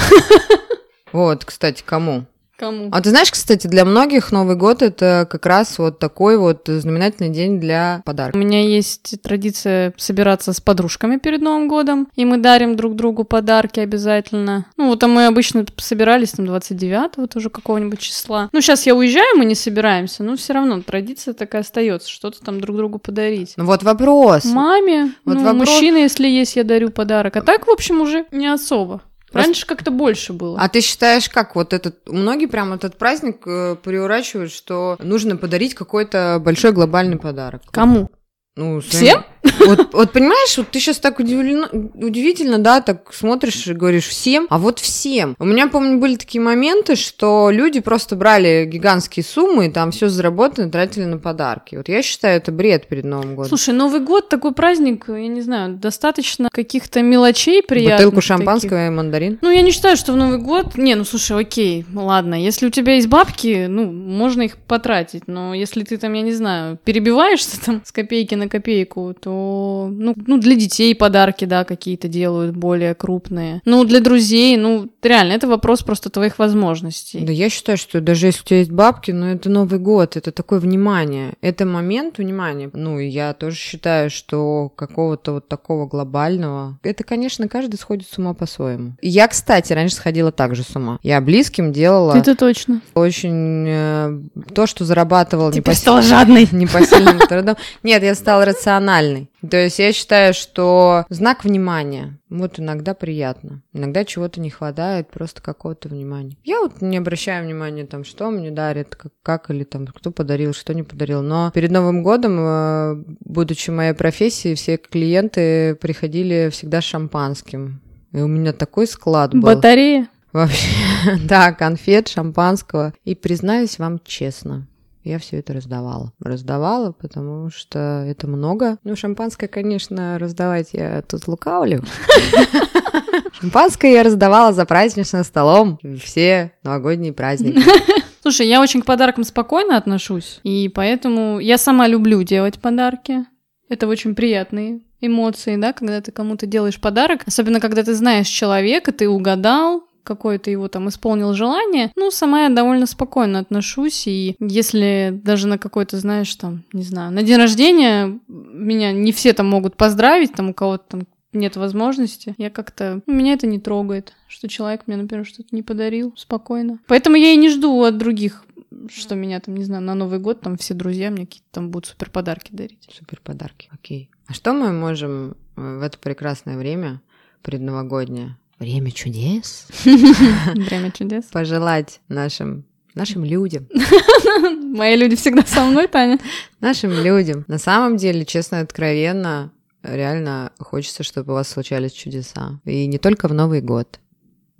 Вот, 1.11 1.45
кстати, 1.45 1.83
кому? 1.85 2.25
Кому? 2.57 2.89
А 2.91 3.01
ты 3.01 3.09
знаешь, 3.09 3.31
кстати, 3.31 3.67
для 3.67 3.83
многих 3.83 4.31
Новый 4.31 4.55
год 4.55 4.81
это 4.81 5.27
как 5.29 5.45
раз 5.45 5.79
вот 5.79 5.99
такой 5.99 6.37
вот 6.37 6.63
знаменательный 6.67 7.29
день 7.29 7.59
для 7.59 8.01
подарков. 8.05 8.39
У 8.39 8.43
меня 8.43 8.61
есть 8.61 9.21
традиция 9.23 9.93
собираться 9.97 10.53
с 10.53 10.61
подружками 10.61 11.17
перед 11.17 11.41
Новым 11.41 11.67
годом, 11.67 12.07
и 12.15 12.25
мы 12.25 12.37
дарим 12.37 12.75
друг 12.75 12.95
другу 12.95 13.23
подарки 13.23 13.79
обязательно. 13.79 14.67
Ну, 14.77 14.89
вот 14.89 15.03
а 15.03 15.07
мы 15.07 15.25
обычно 15.25 15.65
собирались 15.77 16.31
там 16.31 16.45
29-го 16.45 17.27
тоже 17.27 17.49
какого-нибудь 17.49 17.99
числа. 17.99 18.49
Ну, 18.51 18.61
сейчас 18.61 18.85
я 18.85 18.95
уезжаю, 18.95 19.37
мы 19.37 19.45
не 19.45 19.55
собираемся, 19.55 20.23
но 20.23 20.35
все 20.35 20.53
равно 20.53 20.81
традиция 20.81 21.33
такая 21.33 21.61
остается, 21.61 22.09
что-то 22.09 22.41
там 22.41 22.61
друг 22.61 22.77
другу 22.77 22.99
подарить. 22.99 23.53
Ну, 23.57 23.65
вот 23.65 23.83
вопрос. 23.83 24.45
Маме, 24.45 25.13
вот 25.25 25.35
ну, 25.35 25.43
вопрос... 25.43 25.69
мужчина, 25.69 25.97
если 25.97 26.27
есть, 26.27 26.55
я 26.55 26.63
дарю 26.63 26.91
подарок. 26.91 27.35
А 27.35 27.41
так, 27.41 27.65
в 27.65 27.71
общем, 27.71 28.01
уже 28.01 28.25
не 28.31 28.47
особо. 28.47 29.01
Раньше 29.33 29.65
как-то 29.65 29.91
больше 29.91 30.33
было. 30.33 30.59
А 30.59 30.69
ты 30.69 30.81
считаешь, 30.81 31.29
как 31.29 31.55
вот 31.55 31.73
этот... 31.73 32.07
Многие 32.07 32.45
прям 32.45 32.73
этот 32.73 32.97
праздник 32.97 33.45
э, 33.45 33.75
приурачивают, 33.81 34.51
что 34.51 34.97
нужно 34.99 35.37
подарить 35.37 35.73
какой-то 35.73 36.39
большой 36.43 36.71
глобальный 36.71 37.17
подарок. 37.17 37.63
Кому? 37.71 38.09
Ну, 38.55 38.81
своим... 38.81 39.05
Всем? 39.05 39.25
Вот, 39.65 39.93
вот 39.93 40.11
понимаешь, 40.11 40.57
вот 40.57 40.69
ты 40.69 40.79
сейчас 40.79 40.99
так 40.99 41.19
удивлена, 41.19 41.69
удивительно, 41.71 42.59
да, 42.59 42.81
так 42.81 43.13
смотришь 43.13 43.67
и 43.67 43.73
говоришь 43.73 44.07
всем, 44.07 44.47
а 44.49 44.57
вот 44.57 44.79
всем. 44.79 45.35
У 45.39 45.45
меня, 45.45 45.67
помню, 45.67 45.99
были 45.99 46.15
такие 46.15 46.41
моменты, 46.41 46.95
что 46.95 47.49
люди 47.51 47.79
просто 47.79 48.15
брали 48.15 48.65
гигантские 48.65 49.23
суммы 49.23 49.67
и 49.67 49.71
там 49.71 49.91
все 49.91 50.09
заработано 50.09 50.69
тратили 50.69 51.05
на 51.05 51.17
подарки. 51.17 51.75
Вот 51.75 51.89
я 51.89 52.01
считаю, 52.01 52.37
это 52.37 52.51
бред 52.51 52.87
перед 52.87 53.05
Новым 53.05 53.35
годом. 53.35 53.49
Слушай, 53.49 53.73
Новый 53.73 53.99
год 53.99 54.29
такой 54.29 54.53
праздник, 54.53 55.05
я 55.07 55.27
не 55.27 55.41
знаю, 55.41 55.75
достаточно 55.75 56.49
каких-то 56.51 57.01
мелочей 57.01 57.63
приятных. 57.63 58.07
Бутылку 58.07 58.21
шампанского 58.21 58.71
таких. 58.71 58.87
и 58.87 58.89
мандарин. 58.89 59.39
Ну, 59.41 59.49
я 59.49 59.61
не 59.61 59.71
считаю, 59.71 59.97
что 59.97 60.13
в 60.13 60.15
Новый 60.15 60.39
год... 60.39 60.77
Не, 60.77 60.95
ну, 60.95 61.05
слушай, 61.05 61.39
окей, 61.39 61.85
ладно, 61.93 62.35
если 62.35 62.67
у 62.67 62.69
тебя 62.69 62.95
есть 62.95 63.07
бабки, 63.07 63.67
ну, 63.67 63.91
можно 63.91 64.43
их 64.43 64.57
потратить, 64.57 65.27
но 65.27 65.53
если 65.53 65.83
ты 65.83 65.97
там, 65.97 66.13
я 66.13 66.21
не 66.21 66.33
знаю, 66.33 66.77
перебиваешься 66.83 67.63
там 67.63 67.81
с 67.85 67.91
копейки 67.91 68.35
на 68.35 68.49
копейку, 68.49 69.15
то, 69.19 69.52
ну, 69.91 70.13
ну 70.27 70.37
для 70.37 70.55
детей 70.55 70.95
подарки, 70.95 71.45
да, 71.45 71.63
какие-то 71.63 72.07
делают 72.07 72.55
более 72.55 72.95
крупные. 72.95 73.61
Ну, 73.65 73.83
для 73.83 73.99
друзей, 73.99 74.57
ну, 74.57 74.89
реально, 75.01 75.33
это 75.33 75.47
вопрос 75.47 75.83
просто 75.83 76.09
твоих 76.09 76.39
возможностей. 76.39 77.19
Да 77.19 77.31
я 77.31 77.49
считаю, 77.49 77.77
что 77.77 78.01
даже 78.01 78.27
если 78.27 78.41
у 78.41 78.45
тебя 78.45 78.59
есть 78.59 78.71
бабки, 78.71 79.11
ну, 79.11 79.27
это 79.27 79.49
Новый 79.49 79.79
год, 79.79 80.17
это 80.17 80.31
такое 80.31 80.59
внимание. 80.59 81.33
Это 81.41 81.65
момент 81.65 82.17
внимания. 82.17 82.69
Ну, 82.73 82.99
я 82.99 83.33
тоже 83.33 83.55
считаю, 83.57 84.09
что 84.09 84.71
какого-то 84.75 85.33
вот 85.33 85.47
такого 85.47 85.87
глобального... 85.87 86.79
Это, 86.83 87.03
конечно, 87.03 87.47
каждый 87.47 87.77
сходит 87.77 88.07
с 88.07 88.17
ума 88.17 88.33
по-своему. 88.33 88.93
Я, 89.01 89.27
кстати, 89.27 89.73
раньше 89.73 89.95
сходила 89.95 90.31
также 90.31 90.63
с 90.63 90.75
ума. 90.75 90.99
Я 91.03 91.21
близким 91.21 91.71
делала... 91.71 92.15
Это 92.15 92.35
точно. 92.35 92.81
Очень... 92.93 93.65
Э, 93.67 94.19
то, 94.53 94.67
что 94.67 94.85
зарабатывала... 94.85 95.51
Ты 95.51 95.63
не 95.65 95.75
стала 95.75 96.01
жадной. 96.01 96.47
Непосильным 96.51 97.19
трудом. 97.19 97.55
Нет, 97.83 98.03
я 98.03 98.15
стала 98.15 98.45
рациональной. 98.45 99.29
То 99.49 99.57
есть 99.57 99.79
я 99.79 99.91
считаю, 99.91 100.33
что 100.33 101.05
знак 101.09 101.43
внимания. 101.43 102.19
Вот 102.29 102.59
иногда 102.59 102.93
приятно. 102.93 103.61
Иногда 103.73 104.05
чего-то 104.05 104.39
не 104.39 104.49
хватает, 104.49 105.09
просто 105.09 105.41
какого-то 105.41 105.89
внимания. 105.89 106.37
Я 106.43 106.61
вот 106.61 106.81
не 106.81 106.97
обращаю 106.97 107.45
внимания, 107.45 107.85
там, 107.85 108.05
что 108.05 108.31
мне 108.31 108.51
дарят, 108.51 108.95
как, 108.95 109.11
как 109.21 109.49
или 109.49 109.63
там, 109.63 109.85
кто 109.87 110.11
подарил, 110.11 110.53
что 110.53 110.73
не 110.73 110.83
подарил. 110.83 111.21
Но 111.21 111.51
перед 111.53 111.71
Новым 111.71 112.03
годом, 112.03 112.37
э, 112.39 113.03
будучи 113.19 113.69
моей 113.69 113.93
профессией, 113.93 114.55
все 114.55 114.77
клиенты 114.77 115.75
приходили 115.75 116.49
всегда 116.51 116.81
с 116.81 116.85
шампанским. 116.85 117.81
И 118.13 118.19
у 118.19 118.27
меня 118.27 118.53
такой 118.53 118.87
склад 118.87 119.33
был. 119.33 119.41
Батарея? 119.41 120.07
Вообще, 120.31 120.67
да, 121.27 121.51
конфет, 121.51 122.07
шампанского. 122.07 122.93
И 123.03 123.13
признаюсь 123.13 123.77
вам 123.77 123.99
честно, 124.03 124.67
я 125.03 125.19
все 125.19 125.39
это 125.39 125.53
раздавала. 125.53 126.13
Раздавала, 126.19 126.91
потому 126.91 127.49
что 127.49 128.05
это 128.07 128.27
много. 128.27 128.77
Ну, 128.83 128.95
шампанское, 128.95 129.47
конечно, 129.47 130.17
раздавать 130.19 130.69
я 130.73 131.01
тут 131.01 131.27
лукавлю. 131.27 131.83
Шампанское 133.39 133.93
я 133.93 134.03
раздавала 134.03 134.53
за 134.53 134.65
праздничным 134.65 135.23
столом 135.23 135.79
все 136.01 136.53
новогодние 136.63 137.13
праздники. 137.13 137.61
Слушай, 138.21 138.47
я 138.47 138.61
очень 138.61 138.81
к 138.81 138.85
подаркам 138.85 139.23
спокойно 139.23 139.75
отношусь, 139.75 140.39
и 140.43 140.69
поэтому 140.73 141.39
я 141.39 141.57
сама 141.57 141.87
люблю 141.87 142.23
делать 142.23 142.59
подарки. 142.59 143.25
Это 143.67 143.87
очень 143.87 144.15
приятные 144.15 144.81
эмоции, 145.01 145.57
да, 145.57 145.73
когда 145.73 145.99
ты 145.99 146.11
кому-то 146.11 146.45
делаешь 146.45 146.79
подарок, 146.79 147.23
особенно 147.25 147.59
когда 147.59 147.83
ты 147.83 147.93
знаешь 147.93 148.27
человека, 148.27 148.93
ты 148.93 149.09
угадал, 149.09 149.83
какое-то 150.03 150.51
его 150.51 150.67
там 150.67 150.89
исполнил 150.89 151.33
желание, 151.33 151.91
ну, 151.95 152.11
сама 152.11 152.43
я 152.43 152.49
довольно 152.49 152.85
спокойно 152.85 153.39
отношусь, 153.39 154.07
и 154.07 154.35
если 154.39 155.19
даже 155.23 155.47
на 155.47 155.57
какой-то, 155.57 155.97
знаешь, 155.97 156.33
там, 156.35 156.63
не 156.73 156.83
знаю, 156.83 157.11
на 157.11 157.23
день 157.23 157.37
рождения 157.37 158.19
меня 158.27 158.91
не 158.91 159.11
все 159.11 159.33
там 159.33 159.49
могут 159.49 159.75
поздравить, 159.75 160.33
там 160.33 160.49
у 160.49 160.53
кого-то 160.53 160.83
там 160.87 161.07
нет 161.31 161.55
возможности, 161.55 162.35
я 162.37 162.49
как-то... 162.49 163.01
Ну, 163.07 163.13
меня 163.13 163.33
это 163.33 163.47
не 163.47 163.59
трогает, 163.59 164.13
что 164.27 164.47
человек 164.47 164.83
мне, 164.85 164.97
например, 164.97 165.25
что-то 165.25 165.49
не 165.51 165.63
подарил 165.63 166.13
спокойно. 166.15 166.79
Поэтому 166.87 167.15
я 167.15 167.31
и 167.31 167.37
не 167.37 167.49
жду 167.49 167.81
от 167.83 167.97
других 167.97 168.45
что 168.89 169.15
меня 169.15 169.39
там, 169.39 169.55
не 169.55 169.63
знаю, 169.63 169.83
на 169.83 169.95
Новый 169.95 170.19
год 170.19 170.41
там 170.41 170.57
все 170.57 170.73
друзья 170.73 171.11
мне 171.11 171.25
какие-то 171.25 171.47
там 171.51 171.69
будут 171.69 171.87
супер 171.87 172.09
подарки 172.09 172.51
дарить. 172.51 172.89
Супер 172.91 173.19
подарки, 173.21 173.69
окей. 173.71 174.09
А 174.27 174.33
что 174.33 174.53
мы 174.53 174.71
можем 174.71 175.35
в 175.55 175.81
это 175.81 175.97
прекрасное 175.97 176.57
время 176.57 177.01
предновогоднее 177.41 178.37
Время 178.59 178.91
чудес. 178.91 179.67
Время 179.83 180.91
чудес. 180.91 181.25
Пожелать 181.25 181.99
нашим 182.07 182.65
нашим 182.95 183.23
людям. 183.23 183.67
Мои 184.75 184.95
люди 184.95 185.15
всегда 185.15 185.43
со 185.45 185.63
мной, 185.63 185.87
Таня. 185.87 186.19
Нашим 186.59 186.91
людям. 186.91 187.43
На 187.47 187.57
самом 187.57 187.97
деле, 187.97 188.25
честно, 188.25 188.59
откровенно, 188.59 189.51
реально 189.81 190.51
хочется, 190.59 191.03
чтобы 191.03 191.33
у 191.33 191.35
вас 191.35 191.49
случались 191.49 191.91
чудеса. 191.91 192.59
И 192.65 192.85
не 192.85 192.97
только 192.97 193.27
в 193.27 193.33
Новый 193.33 193.61
год. 193.61 193.99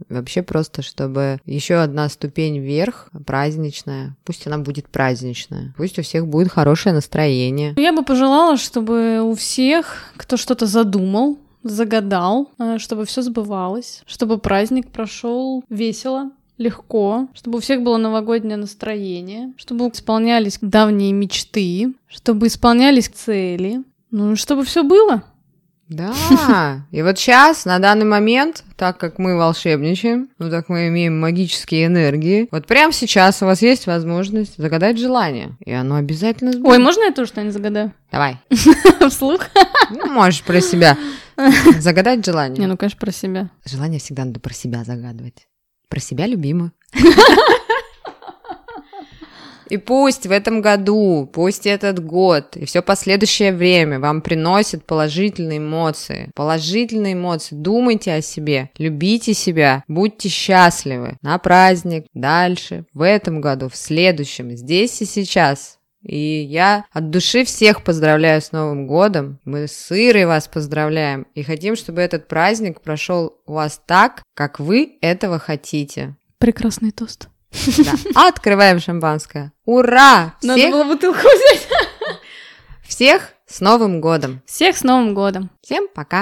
Вообще 0.09 0.41
просто, 0.41 0.81
чтобы 0.81 1.39
еще 1.45 1.75
одна 1.75 2.09
ступень 2.09 2.59
вверх, 2.59 3.09
праздничная, 3.25 4.17
пусть 4.25 4.45
она 4.47 4.57
будет 4.57 4.89
праздничная, 4.89 5.73
пусть 5.77 5.97
у 5.97 6.01
всех 6.01 6.27
будет 6.27 6.51
хорошее 6.51 6.93
настроение. 6.93 7.73
Я 7.77 7.93
бы 7.93 8.03
пожелала, 8.03 8.57
чтобы 8.57 9.21
у 9.21 9.33
всех, 9.35 10.11
кто 10.17 10.35
что-то 10.35 10.65
задумал, 10.65 11.39
загадал, 11.63 12.51
э, 12.59 12.77
чтобы 12.77 13.05
все 13.05 13.21
сбывалось, 13.21 14.03
чтобы 14.05 14.37
праздник 14.37 14.91
прошел 14.91 15.63
весело, 15.69 16.31
легко, 16.57 17.27
чтобы 17.33 17.57
у 17.57 17.61
всех 17.61 17.81
было 17.81 17.97
новогоднее 17.97 18.57
настроение, 18.57 19.53
чтобы 19.57 19.87
исполнялись 19.87 20.59
давние 20.61 21.11
мечты, 21.11 21.93
чтобы 22.07 22.47
исполнялись 22.47 23.07
цели, 23.07 23.83
ну, 24.11 24.35
чтобы 24.35 24.63
все 24.63 24.83
было. 24.83 25.23
Да, 25.93 26.85
и 26.91 27.03
вот 27.03 27.19
сейчас, 27.19 27.65
на 27.65 27.77
данный 27.77 28.05
момент, 28.05 28.63
так 28.75 28.97
как 28.97 29.19
мы 29.19 29.37
волшебничаем, 29.37 30.29
ну 30.39 30.49
так 30.49 30.67
мы 30.67 30.87
имеем 30.87 31.19
магические 31.19 31.85
энергии, 31.85 32.47
вот 32.51 32.65
прямо 32.65 32.91
сейчас 32.91 33.43
у 33.43 33.45
вас 33.45 33.61
есть 33.61 33.85
возможность 33.85 34.57
загадать 34.57 34.97
желание, 34.97 35.55
и 35.63 35.71
оно 35.71 35.95
обязательно 35.95 36.51
сбудется. 36.51 36.71
Ой, 36.71 36.83
можно 36.83 37.03
я 37.03 37.11
тоже 37.11 37.29
что-нибудь 37.29 37.53
загадаю? 37.53 37.93
Давай. 38.11 38.37
Вслух? 39.09 39.41
Ну, 39.91 40.07
можешь 40.07 40.41
про 40.41 40.61
себя. 40.61 40.97
Загадать 41.79 42.25
желание. 42.25 42.59
Не, 42.59 42.67
ну, 42.67 42.75
конечно, 42.75 42.99
про 42.99 43.11
себя. 43.11 43.49
Желание 43.65 43.99
всегда 43.99 44.25
надо 44.25 44.39
про 44.39 44.53
себя 44.53 44.83
загадывать. 44.83 45.47
Про 45.89 45.99
себя 45.99 46.25
любимую. 46.25 46.71
И 49.69 49.77
пусть 49.77 50.27
в 50.27 50.31
этом 50.31 50.61
году, 50.61 51.29
пусть 51.31 51.65
этот 51.65 52.03
год 52.03 52.57
и 52.57 52.65
все 52.65 52.81
последующее 52.81 53.53
время 53.53 53.99
вам 53.99 54.21
приносит 54.21 54.85
положительные 54.85 55.59
эмоции. 55.59 56.31
Положительные 56.35 57.13
эмоции. 57.13 57.55
Думайте 57.55 58.13
о 58.13 58.21
себе, 58.21 58.69
любите 58.77 59.33
себя, 59.33 59.83
будьте 59.87 60.29
счастливы 60.29 61.17
на 61.21 61.37
праздник, 61.37 62.05
дальше, 62.13 62.85
в 62.93 63.01
этом 63.01 63.41
году, 63.41 63.69
в 63.69 63.75
следующем, 63.75 64.51
здесь 64.51 65.01
и 65.01 65.05
сейчас. 65.05 65.79
И 66.03 66.17
я 66.17 66.85
от 66.91 67.09
души 67.09 67.45
всех 67.45 67.83
поздравляю 67.83 68.41
с 68.41 68.51
Новым 68.51 68.87
годом. 68.87 69.39
Мы 69.45 69.67
с 69.67 69.89
Ирой 69.91 70.25
вас 70.25 70.49
поздравляем 70.49 71.25
и 71.33 71.43
хотим, 71.43 71.75
чтобы 71.75 72.01
этот 72.01 72.27
праздник 72.27 72.81
прошел 72.81 73.37
у 73.45 73.53
вас 73.53 73.81
так, 73.85 74.21
как 74.35 74.59
вы 74.59 74.97
этого 75.01 75.39
хотите. 75.39 76.15
Прекрасный 76.39 76.91
тост. 76.91 77.29
Да. 77.77 78.27
Открываем 78.27 78.79
шампанское. 78.79 79.51
Ура! 79.65 80.35
Надо 80.41 80.59
всех... 80.59 80.71
было 80.71 80.83
бутылку 80.83 81.19
взять. 81.19 81.67
Всех 82.87 83.29
с 83.47 83.59
Новым 83.59 84.01
годом! 84.01 84.41
Всех 84.45 84.77
с 84.77 84.83
Новым 84.83 85.13
годом! 85.13 85.49
Всем 85.61 85.87
пока! 85.93 86.21